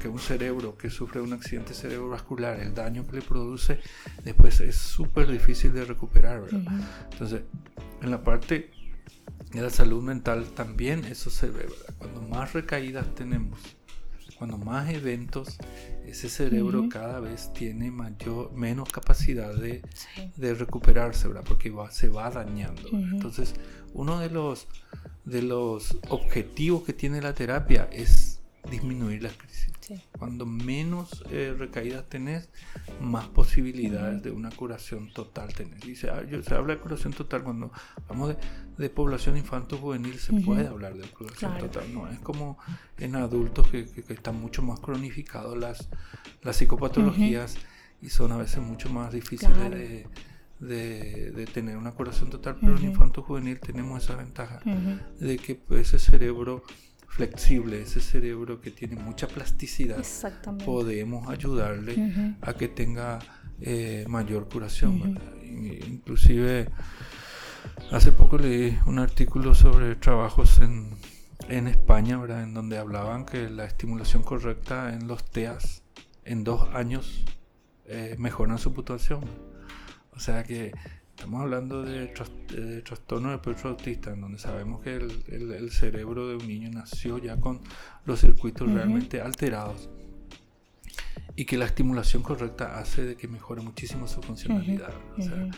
[0.00, 3.80] que, un cerebro que sufre un accidente cerebrovascular, el daño que le produce,
[4.22, 6.42] después es súper difícil de recuperar.
[7.10, 7.42] Entonces,
[8.02, 8.70] en la parte
[9.52, 11.66] de la salud mental también eso se ve.
[11.98, 13.58] Cuando más recaídas tenemos,
[14.36, 15.56] cuando más eventos,
[16.04, 19.80] ese cerebro cada vez tiene mayor, menos capacidad de,
[20.36, 21.44] de recuperarse, ¿verdad?
[21.46, 22.88] porque va, se va dañando.
[22.92, 23.54] Entonces,
[23.94, 24.66] uno de los,
[25.24, 28.40] de los objetivos que tiene la terapia es
[28.70, 29.72] disminuir las crisis.
[30.18, 32.48] Cuando menos eh, recaídas tenés,
[33.00, 35.80] más posibilidades de una curación total tenés.
[35.80, 37.70] Dice, ah, se habla de curación total cuando
[38.08, 38.36] hablamos
[38.78, 41.92] de, población infanto-juvenil, se puede hablar de curación total.
[41.92, 42.58] No es como
[42.98, 45.88] en adultos que, están mucho más cronificados las,
[46.42, 47.56] las psicopatologías
[48.00, 50.06] y son a veces mucho más difíciles de
[50.60, 54.60] de, tener una curación total, pero en infanto juvenil tenemos esa ventaja
[55.20, 56.62] de que ese cerebro
[57.08, 60.04] flexible, ese cerebro que tiene mucha plasticidad,
[60.64, 63.20] podemos ayudarle a que tenga
[63.60, 65.18] eh, mayor curación.
[65.44, 66.68] Inclusive
[67.92, 70.90] hace poco leí un artículo sobre trabajos en,
[71.48, 72.42] en España, ¿verdad?
[72.42, 75.82] en donde hablaban que la estimulación correcta en los TEAS
[76.24, 77.24] en dos años
[77.86, 79.20] eh, mejoran su puntuación.
[80.16, 80.72] O sea que
[81.10, 82.12] estamos hablando de,
[82.84, 87.36] trastorno de espectro autista, en donde sabemos que el, cerebro de un niño nació ya
[87.38, 87.60] con
[88.04, 89.88] los circuitos realmente alterados
[91.36, 94.92] y que la estimulación correcta hace de que mejore muchísimo su funcionalidad.
[95.18, 95.50] O sea,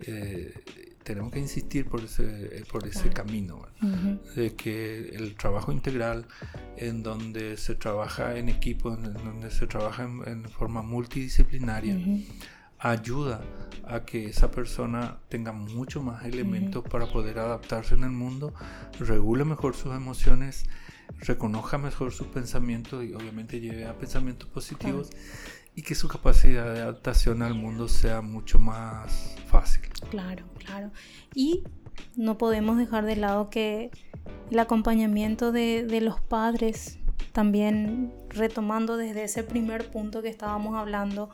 [0.00, 0.54] eh,
[1.02, 3.66] tenemos que insistir por ese, por ese camino,
[4.36, 6.26] de que el trabajo integral,
[6.76, 11.96] en donde se trabaja en equipo, en donde se trabaja en, forma multidisciplinaria,
[12.78, 13.40] ayuda
[13.86, 18.52] a que esa persona tenga mucho más elementos para poder adaptarse en el mundo,
[18.98, 20.66] regule mejor sus emociones,
[21.20, 25.10] reconozca mejor sus pensamientos y obviamente lleve a pensamientos positivos
[25.74, 29.82] y que su capacidad de adaptación al mundo sea mucho más fácil.
[30.10, 30.90] Claro, claro.
[31.34, 31.64] Y
[32.16, 33.90] no podemos dejar de lado que
[34.50, 36.98] el acompañamiento de, de los padres,
[37.32, 41.30] también retomando desde ese primer punto que estábamos hablando,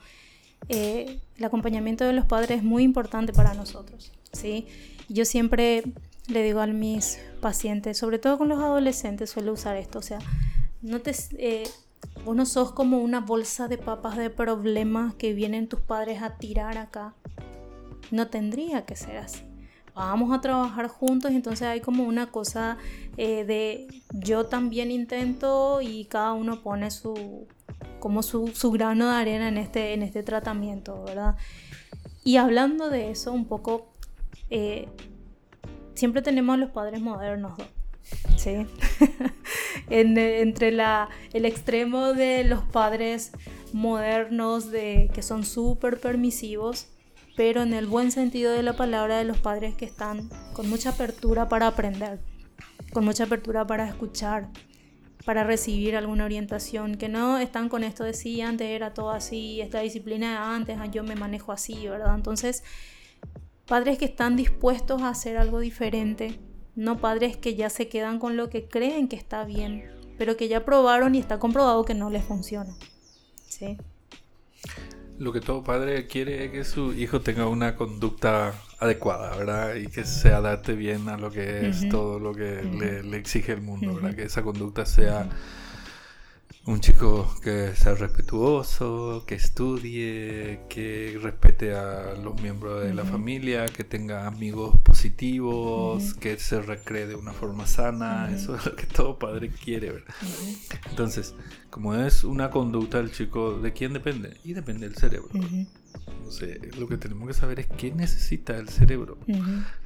[0.69, 4.13] eh, el acompañamiento de los padres es muy importante para nosotros.
[4.33, 4.67] ¿sí?
[5.09, 5.85] Yo siempre
[6.29, 10.19] le digo a mis pacientes, sobre todo con los adolescentes, suelo usar esto, o sea,
[10.81, 11.65] no te, eh,
[12.25, 16.37] vos no sos como una bolsa de papas de problemas que vienen tus padres a
[16.37, 17.15] tirar acá.
[18.11, 19.43] No tendría que ser así.
[19.95, 22.79] Vamos a trabajar juntos, entonces hay como una cosa
[23.17, 27.47] eh, de yo también intento y cada uno pone su,
[28.01, 31.37] como su, grano de arena en este, en este tratamiento, ¿verdad?
[32.25, 33.95] Y hablando de eso un poco,
[34.51, 34.89] eh,
[35.95, 37.53] siempre tenemos los padres modernos,
[38.37, 38.67] ¿sí?
[39.91, 43.33] entre la, el extremo de los padres
[43.73, 46.89] modernos de, que son súper permisivos,
[47.37, 50.91] pero en el buen sentido de la palabra de los padres que están con mucha
[50.91, 52.21] apertura para aprender,
[52.93, 54.49] con mucha apertura para escuchar,
[55.25, 59.61] para recibir alguna orientación, que no están con esto de sí, antes era todo así,
[59.61, 62.15] esta disciplina de antes, ah, yo me manejo así, ¿verdad?
[62.15, 62.63] Entonces,
[63.67, 66.39] padres que están dispuestos a hacer algo diferente,
[66.77, 70.49] no padres que ya se quedan con lo que creen que está bien, pero que
[70.49, 72.77] ya probaron y está comprobado que no les funciona.
[73.49, 73.79] ¿Sí?
[75.19, 79.75] Lo que todo padre quiere es que su hijo tenga una conducta adecuada, ¿verdad?
[79.77, 83.61] Y que se adapte bien a lo que es todo lo que le, exige el
[83.61, 84.15] mundo, ¿verdad?
[84.15, 85.29] Que esa conducta sea
[86.67, 93.67] un chico que sea respetuoso, que estudie, que respete a los miembros de la familia,
[93.67, 98.87] que tenga amigos positivos, que se recree de una forma sana, eso es lo que
[98.87, 100.15] todo padre quiere, ¿verdad?
[100.89, 101.35] Entonces,
[101.75, 104.37] como es una conducta del chico, ¿de quién depende?
[104.45, 105.31] Y depende del cerebro.
[105.33, 109.19] Entonces, lo que tenemos que saber es qué necesita el cerebro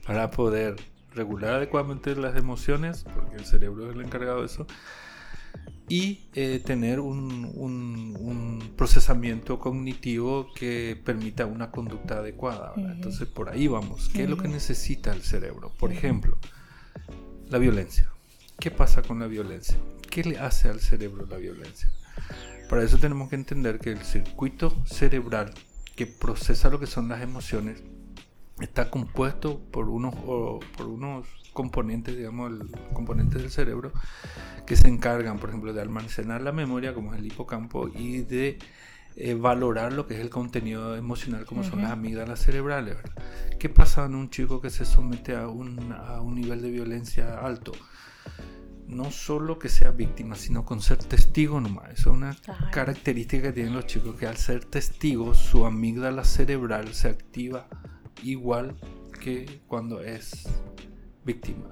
[0.06, 0.76] para poder
[1.14, 4.66] regular adecuadamente las emociones, porque el cerebro es el encargado de eso,
[5.88, 12.74] y eh, tener un, un, procesamiento cognitivo que permita una conducta adecuada.
[12.76, 14.10] Entonces por ahí vamos.
[14.10, 15.72] ¿Qué es lo que necesita el cerebro?
[15.78, 16.36] Por ejemplo,
[17.48, 18.10] la violencia.
[18.60, 19.78] ¿Qué pasa con la violencia?
[20.10, 21.88] ¿Qué le hace al cerebro la violencia?
[22.68, 25.54] Para eso tenemos que entender que el circuito cerebral
[25.94, 27.84] que procesa lo que son las emociones
[28.60, 33.92] está compuesto por unos, por unos componentes, digamos, el, componentes del cerebro
[34.66, 38.58] que se encargan, por ejemplo, de almacenar la memoria, como es el hipocampo, y de
[39.14, 42.96] eh, valorar lo que es el contenido emocional, como son las amígdalas cerebrales.
[43.60, 47.38] ¿Qué pasa en un chico que se somete a un, a un nivel de violencia
[47.38, 47.70] alto?
[48.88, 51.90] No solo que sea víctima, sino con ser testigo nomás.
[51.92, 52.36] Eso es una
[52.72, 57.68] característica que tienen los chicos, que al ser testigos su amígdala cerebral se activa
[58.22, 58.76] igual
[59.20, 60.48] que cuando es
[61.24, 61.68] víctima.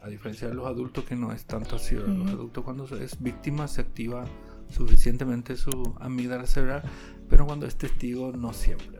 [0.00, 1.96] A diferencia de los adultos que no es tanto así.
[1.96, 4.24] Los adultos cuando es víctima se activa
[4.70, 6.82] suficientemente su amígdala cerebral,
[7.28, 8.98] pero cuando es testigo no siempre.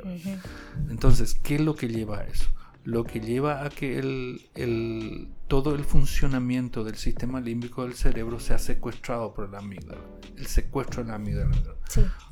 [0.90, 2.46] Entonces, ¿qué es lo que lleva a eso?
[2.86, 8.58] Lo que lleva a que el, todo el funcionamiento del sistema límbico del cerebro sea
[8.58, 10.00] secuestrado por la amígdala.
[10.36, 11.54] El secuestro de la amígdala.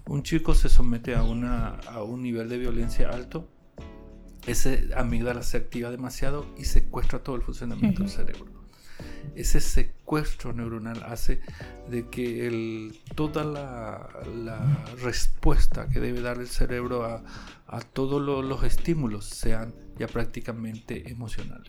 [0.06, 3.48] Un chico se somete a, una, a un nivel de violencia alto,
[4.46, 8.54] ese amígdala se activa demasiado y secuestra todo el funcionamiento del cerebro
[9.34, 11.40] ese secuestro neuronal hace
[11.90, 14.08] de que el, toda la,
[15.02, 17.22] respuesta que debe dar el cerebro a,
[17.92, 21.68] todos los estímulos sean ya prácticamente emocionales.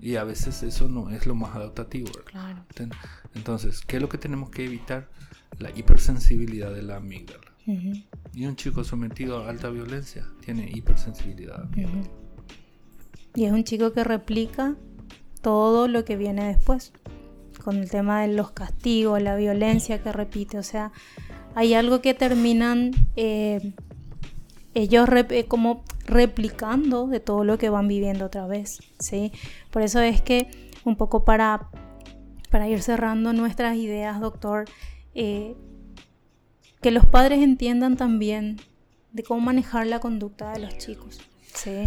[0.00, 2.10] Y a veces eso no es lo más adaptativo.
[3.34, 5.08] Entonces, ¿qué es lo que tenemos que evitar?
[5.58, 7.50] La hipersensibilidad de la amígdala.
[8.32, 11.68] Y un chico sometido a alta violencia tiene hipersensibilidad.
[13.34, 14.76] Y es un chico que replica
[15.42, 16.92] todo lo que viene después,
[17.62, 20.92] con el tema de los castigos, la violencia que repite, o sea,
[21.54, 23.72] hay algo que terminan eh,
[24.74, 29.32] ellos eh, como replicando de todo lo que van viviendo otra vez, ¿sí?
[29.70, 30.48] Por eso es que
[30.84, 31.68] un poco para,
[32.50, 34.66] para ir cerrando nuestras ideas, doctor,
[35.14, 35.54] eh,
[36.82, 38.60] que los padres entiendan también
[39.12, 41.20] de cómo manejar la conducta de los chicos,
[41.54, 41.86] ¿sí?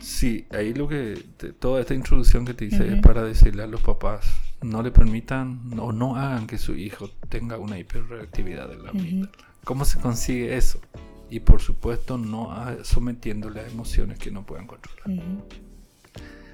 [0.00, 1.20] Sí, ahí lo que,
[1.58, 4.24] toda esta introducción que te hice es para decirle a los papás,
[4.62, 9.32] no le permitan o no hagan que su hijo tenga una hiperreactividad de la amígdala.
[9.64, 10.80] ¿Cómo se consigue eso?
[11.28, 12.54] Y por supuesto no
[12.84, 15.24] sometiéndole a emociones que no puedan controlar.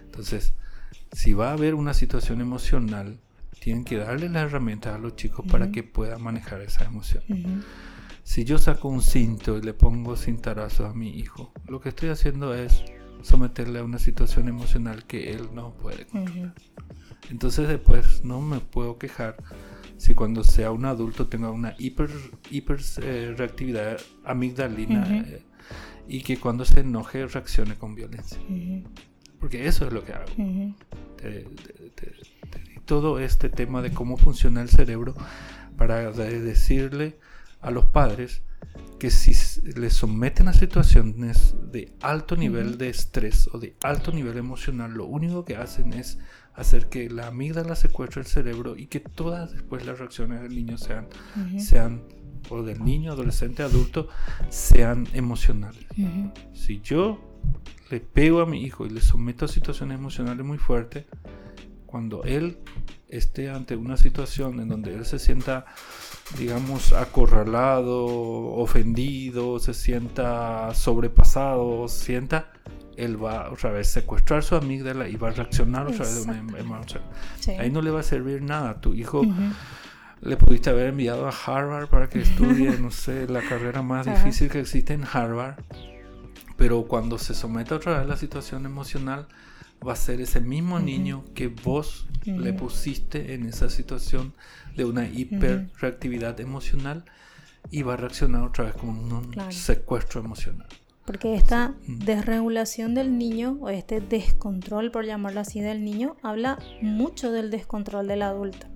[0.05, 0.55] Entonces,
[1.13, 3.19] si va a haber una situación emocional,
[3.61, 7.23] tienen que darle las herramientas a los chicos para que puedan manejar esa emoción.
[8.25, 12.09] Si yo saco un cinto y le pongo cintarazos a mi hijo, lo que estoy
[12.09, 12.83] haciendo es
[13.23, 16.55] someterle a una situación emocional que él no puede controlar.
[17.31, 19.37] Entonces después no me puedo quejar
[20.03, 22.11] si cuando sea un adulto tenga una hiper,
[22.51, 25.45] hiper eh, reactividad amigdalina eh,
[26.09, 28.37] y que cuando se enoje reaccione con violencia.
[29.39, 30.27] Porque eso es lo que hago.
[32.85, 35.15] todo este tema de cómo funciona el cerebro
[35.77, 37.17] para decirle
[37.61, 38.43] a los padres
[38.99, 44.37] que si le someten a situaciones de alto nivel de estrés o de alto nivel
[44.37, 46.19] emocional, lo único que hacen es
[46.55, 50.79] hacer que la amígdala secuestre el cerebro y que todas después las reacciones del niño
[50.79, 51.09] sean,
[51.59, 52.03] sean
[52.51, 54.09] o del niño, adolescente, adulto,
[54.49, 55.85] sean emocionales.
[56.53, 57.41] Si yo
[57.91, 61.07] le pego a mi hijo y le someto a situaciones emocionales muy fuertes,
[61.87, 62.59] cuando él
[63.09, 65.67] esté ante una situación en donde él se sienta
[66.39, 72.53] digamos, acorralado, ofendido, se sienta sobrepasado, sienta,
[72.97, 76.23] él va otra vez a secuestrar su amígdala y va a reaccionar otra vez de
[76.23, 77.03] una em-, emoción.
[77.59, 78.81] Ahí no le va a servir nada.
[78.81, 79.25] Tu hijo
[80.21, 84.51] le pudiste haber enviado a Harvard para que estudie, no sé, la carrera más difícil
[84.51, 85.57] que existe en Harvard.
[86.57, 89.27] Pero cuando se somete otra vez a la situación emocional,
[89.87, 94.33] va a ser ese mismo niño que vos le pusiste en esa situación
[94.77, 97.05] de una hiperreactividad emocional
[97.71, 100.69] y va a reaccionar otra vez como un secuestro emocional.
[101.05, 107.33] Porque esta desregulación del niño o este descontrol, por llamarlo así, del niño, habla mucho
[107.33, 108.69] del descontrol del adulto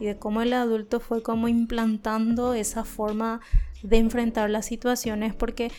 [0.00, 3.40] y de cómo el adulto fue como implantando esa forma
[3.82, 5.70] de enfrentar las situaciones porque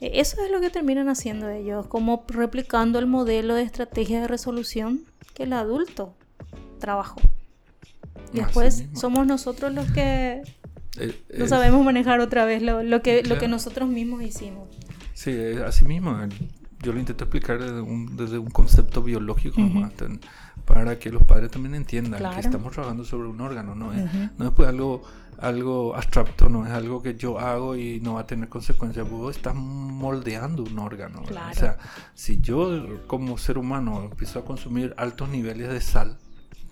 [0.00, 4.28] e, eso es lo que terminan haciendo ellos, como replicando el modelo de estrategia de
[4.28, 5.04] resolución
[5.34, 6.14] que el adulto
[6.78, 7.20] trabajó.
[8.32, 10.42] Después somos nosotros los que
[10.98, 14.68] eh, no sabemos manejar otra vez lo, que, lo que nosotros mismos hicimos.
[15.22, 16.18] Sí, así mismo.
[16.80, 19.60] Yo lo intento explicar desde un, desde un concepto biológico
[20.64, 24.02] para que los padres también entiendan que estamos trabajando sobre un órgano, no es,
[24.36, 25.02] no es pues algo
[25.38, 29.08] algo abstracto, no es algo que yo hago y no va a tener consecuencias.
[29.08, 31.22] Vos estás moldeando un órgano.
[31.22, 31.78] O sea,
[32.14, 36.18] si yo como ser humano empiezo a consumir altos niveles de sal,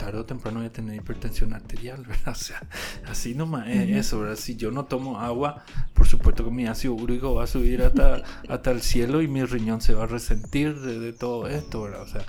[0.01, 2.33] tarde o temprano voy a tener hipertensión arterial, ¿verdad?
[2.33, 2.63] O sea,
[3.07, 4.37] así nomás es eso, ¿verdad?
[4.37, 8.23] Si yo no tomo agua, por supuesto que mi ácido úrico va a subir hasta,
[8.49, 12.03] hasta el cielo y mi riñón se va a resentir de, de todo esto, ¿verdad?
[12.03, 12.25] O sea,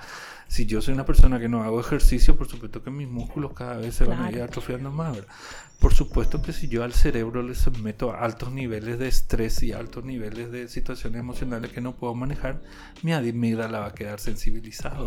[0.52, 3.78] Si yo soy una persona que no hago ejercicio, por supuesto que mis músculos cada
[3.78, 5.14] vez se van a ir atrofiando más.
[5.16, 5.32] ¿verdad?
[5.80, 10.04] Por supuesto que si yo al cerebro le someto altos niveles de estrés y altos
[10.04, 12.60] niveles de situaciones emocionales que no puedo manejar,
[13.02, 15.06] mi amígdala va a quedar sensibilizado.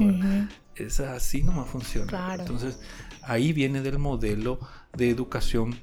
[0.75, 2.37] Es así nomás funciona.
[2.39, 2.79] Entonces,
[3.21, 4.59] ahí viene del modelo
[4.97, 5.77] de educación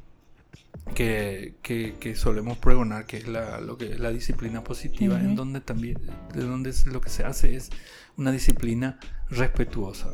[0.96, 5.98] que, que, solemos pregonar, que es la, lo que, la disciplina positiva, en donde también
[6.34, 7.70] de donde lo que se hace es
[8.16, 8.98] una disciplina
[9.30, 10.08] respetuosa,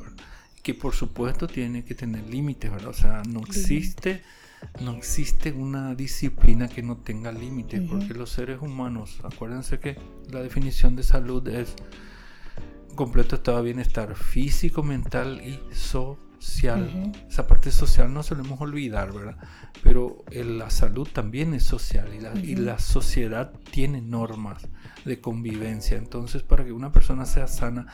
[0.62, 2.90] que por supuesto tiene que tener límites, ¿verdad?
[2.90, 4.22] O sea, no existe,
[4.80, 9.96] no existe una disciplina que no tenga límites, porque los seres humanos, acuérdense que
[10.30, 11.74] la definición de salud es
[12.94, 17.12] completo estado de bienestar físico, mental y social social.
[17.28, 19.36] Esa parte social no solemos olvidar, ¿verdad?
[19.82, 24.68] Pero la salud también es social y la, y la, sociedad tiene normas
[25.04, 25.96] de convivencia.
[25.96, 27.86] Entonces, para que una persona sea sana,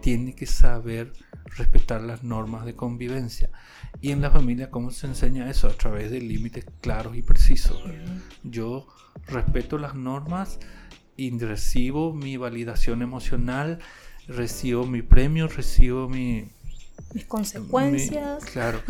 [0.00, 1.12] tiene que saber
[1.56, 3.50] respetar las normas de convivencia.
[4.00, 5.68] Y en la familia, ¿cómo se enseña eso?
[5.68, 7.82] A través de límites claros y precisos.
[8.42, 8.86] Yo
[9.26, 10.58] respeto las normas
[11.16, 13.80] y recibo mi validación emocional,
[14.28, 16.48] recibo mi premio, recibo mi
[17.14, 18.44] mis consecuencias.
[18.44, 18.80] claro.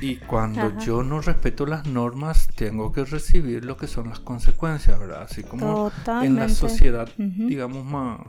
[0.00, 4.98] Y cuando yo no respeto las normas, tengo que recibir lo que son las consecuencias,
[4.98, 5.22] ¿verdad?
[5.22, 5.90] Así como
[6.22, 8.20] en la sociedad, digamos, más,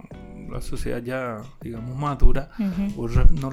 [0.50, 3.52] la sociedad ya, digamos, madura, no,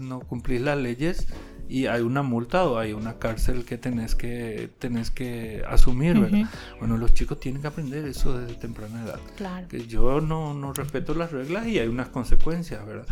[0.00, 1.26] no cumplís las leyes,
[1.68, 6.48] y hay una multa o hay una cárcel que tenés que, tenés que asumir, ¿verdad?
[6.78, 9.20] Bueno, los chicos tienen que aprender eso desde temprana edad.
[9.36, 9.68] Claro.
[9.68, 13.06] Que yo no, no, respeto las reglas y hay unas consecuencias, ¿verdad?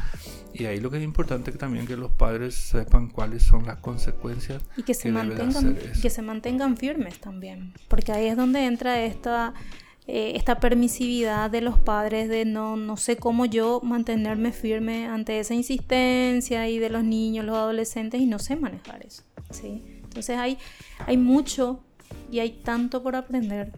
[0.55, 3.79] Y ahí lo que es importante que también que los padres sepan cuáles son las
[3.79, 4.63] consecuencias.
[4.77, 9.53] Y que se, mantengan, que se mantengan firmes también, porque ahí es donde entra esta
[10.09, 15.41] eh, esta permisividad de los padres de no, no sé cómo yo mantenerme firme ante
[15.41, 19.25] esa insistencia y de los niños, los adolescentes y no sé manejar eso.
[19.51, 19.83] ¿sí?
[20.05, 20.59] Entonces hay,
[21.07, 21.81] hay mucho
[22.31, 23.73] y hay tanto por aprender,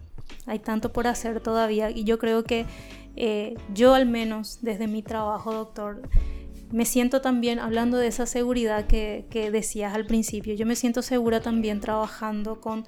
[0.45, 2.67] hay tanto por hacer todavía y yo creo que
[3.15, 6.03] eh, yo al menos desde mi trabajo, doctor,
[6.71, 11.01] me siento también, hablando de esa seguridad que, que decías al principio, yo me siento
[11.01, 12.85] segura también trabajando con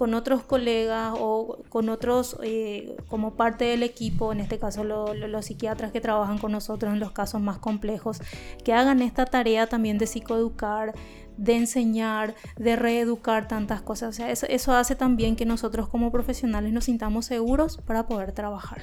[0.00, 5.44] con otros colegas o con otros eh, como parte del equipo, en este caso los
[5.44, 8.22] psiquiatras que trabajan con nosotros en los casos más complejos,
[8.64, 10.94] que hagan esta tarea también de psicoeducar,
[11.36, 14.08] de enseñar, de reeducar tantas cosas.
[14.08, 18.32] O sea, eso, eso hace también que nosotros como profesionales nos sintamos seguros para poder
[18.32, 18.80] trabajar.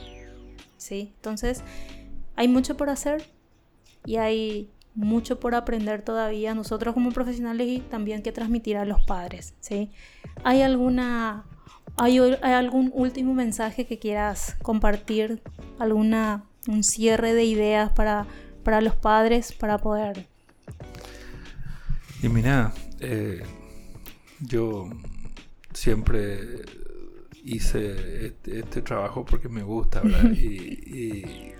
[0.77, 1.13] ¿Sí?
[1.15, 1.63] Entonces,
[2.35, 3.23] hay mucho por hacer
[4.05, 9.01] y hay mucho por aprender todavía nosotros como profesionales y también que transmitir a los
[9.03, 9.91] padres, ¿sí?
[10.43, 11.45] ¿Hay alguna
[11.95, 15.41] hay, algún último mensaje que quieras compartir,
[15.79, 18.27] alguna un cierre de ideas para,
[18.63, 20.27] para los padres para poder
[22.21, 23.43] y mira, eh,
[24.39, 24.89] yo
[25.71, 26.61] siempre
[27.43, 30.31] hice este, este, trabajo porque me gusta, ¿verdad?
[30.33, 31.53] y,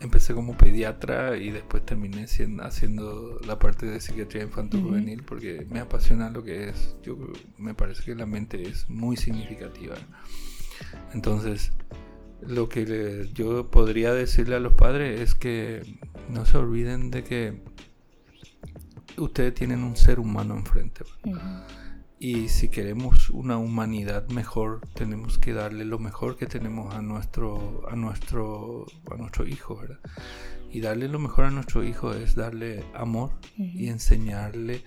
[0.00, 5.66] empecé como pediatra y después terminé siendo, haciendo la parte de psiquiatría infantil juvenil porque
[5.70, 6.96] me apasiona lo que es.
[7.02, 7.16] Yo
[7.58, 9.96] me parece que la mente es muy significativa.
[11.12, 11.72] Entonces,
[12.40, 15.82] lo que yo podría decirle a los padres es que
[16.28, 17.62] no se olviden de que
[19.18, 21.04] ustedes tienen un ser humano enfrente.
[22.22, 27.88] Y si queremos una humanidad mejor, tenemos que darle lo mejor que tenemos a nuestro,
[27.90, 30.00] a nuestro, a nuestro hijo, ¿verdad?
[30.70, 34.84] Y darle lo mejor a nuestro hijo es darle amor y enseñarle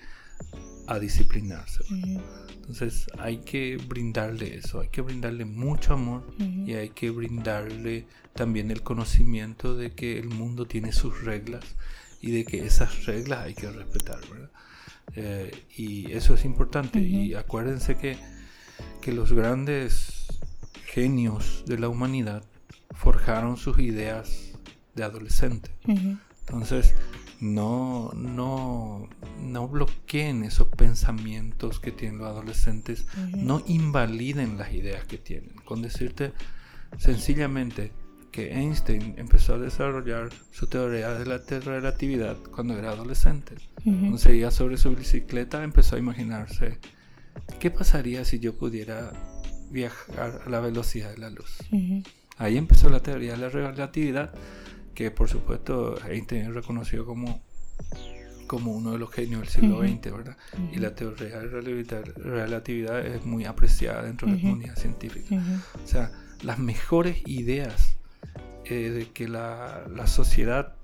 [0.86, 1.82] a disciplinarse.
[1.90, 8.70] Entonces hay que brindarle eso, hay que brindarle mucho amor y hay que brindarle también
[8.70, 11.64] el conocimiento de que el mundo tiene sus reglas
[12.20, 14.50] y de que esas reglas hay que respetar, ¿verdad?
[15.14, 17.00] Eh, y eso es importante.
[17.00, 18.16] Y acuérdense que,
[19.00, 20.26] que los grandes
[20.86, 22.44] genios de la humanidad
[22.94, 24.52] forjaron sus ideas
[24.94, 25.70] de adolescente.
[25.86, 26.94] Entonces,
[27.40, 29.08] no, no,
[29.40, 35.54] no bloqueen esos pensamientos que tienen los adolescentes, no invaliden las ideas que tienen.
[35.64, 36.32] Con decirte
[36.98, 37.92] sencillamente,
[38.34, 43.54] que Einstein empezó a desarrollar su teoría de la relatividad cuando era adolescente.
[43.84, 46.80] Cuando seguía sobre su bicicleta empezó a imaginarse
[47.60, 49.12] qué pasaría si yo pudiera
[49.70, 51.58] viajar a la velocidad de la luz.
[52.36, 54.34] Ahí empezó la teoría de la relatividad,
[54.96, 57.40] que por supuesto Einstein es reconocido como,
[58.48, 60.36] como uno de los genios del siglo XX, ¿verdad?
[60.72, 65.36] Y la teoría de la relatividad es muy apreciada dentro de la comunidad científica.
[65.84, 66.10] O sea,
[66.42, 67.94] las mejores ideas
[68.64, 70.74] eh, de que la, la, sociedad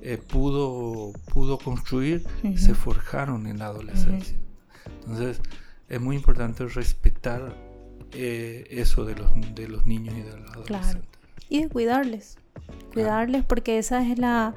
[0.00, 2.24] eh, pudo, pudo construir
[2.56, 4.36] se forjaron en la adolescencia.
[5.00, 5.40] Entonces
[5.88, 7.54] es muy importante respetar
[8.12, 11.08] eh, eso de los, de los niños y de los adolescentes.
[11.48, 12.36] Y de cuidarles,
[12.92, 14.54] cuidarles porque esa es la,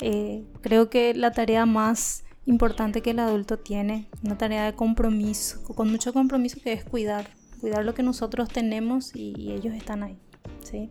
[0.00, 5.62] eh, creo que la tarea más importante que el adulto tiene, una tarea de compromiso,
[5.74, 7.28] con mucho compromiso que es cuidar,
[7.60, 10.18] cuidar lo que nosotros tenemos y, y ellos están ahí.
[10.62, 10.90] ¿sí?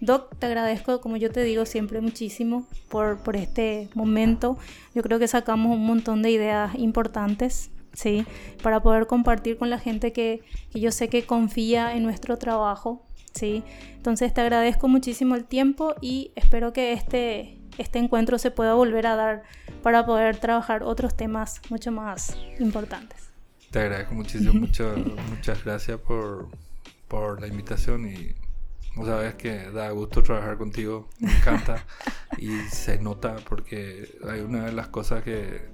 [0.00, 4.56] Doc, te agradezco, como yo te digo siempre, muchísimo por, por este momento.
[4.94, 8.24] Yo creo que sacamos un montón de ideas importantes, ¿sí?
[8.62, 10.42] Para poder compartir con la gente que,
[10.72, 13.62] que yo sé que confía en nuestro trabajo, ¿sí?
[13.94, 19.06] Entonces te agradezco muchísimo el tiempo y espero que este, este encuentro se pueda volver
[19.06, 19.42] a dar
[19.82, 23.28] para poder trabajar otros temas mucho más importantes.
[23.70, 24.96] Te agradezco muchísimo, muchas,
[25.28, 26.48] muchas gracias por,
[27.06, 28.34] por la invitación y
[28.96, 31.84] Vos sabes que da gusto trabajar contigo, me encanta
[32.38, 35.68] y se nota porque hay una de las cosas que,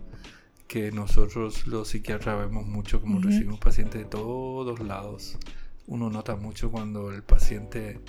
[0.68, 5.38] que nosotros los psiquiatras vemos mucho como recibimos pacientes de todos lados.
[5.86, 8.00] Uno nota mucho cuando el paciente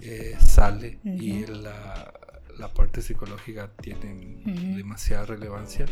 [0.00, 2.12] eh, sale y la,
[2.58, 4.42] la, parte psicológica tiene
[4.76, 5.86] demasiada relevancia.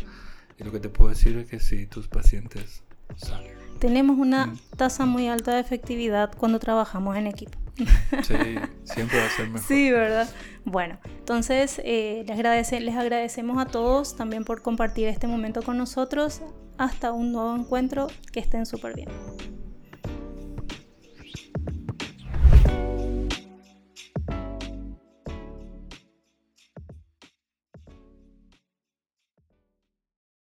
[0.59, 2.83] Y lo que te puedo decir es que si tus pacientes
[3.15, 3.53] salen.
[3.79, 4.59] Tenemos una mm.
[4.77, 7.62] tasa muy alta de efectividad cuando trabajamos en equipo.
[8.23, 8.35] Sí,
[8.83, 9.67] siempre va a ser mejor.
[9.67, 10.29] Sí, ¿verdad?
[10.65, 15.77] Bueno, entonces eh, les, agradece, les agradecemos a todos también por compartir este momento con
[15.77, 16.41] nosotros.
[16.77, 18.07] Hasta un nuevo encuentro.
[18.31, 19.09] Que estén súper bien.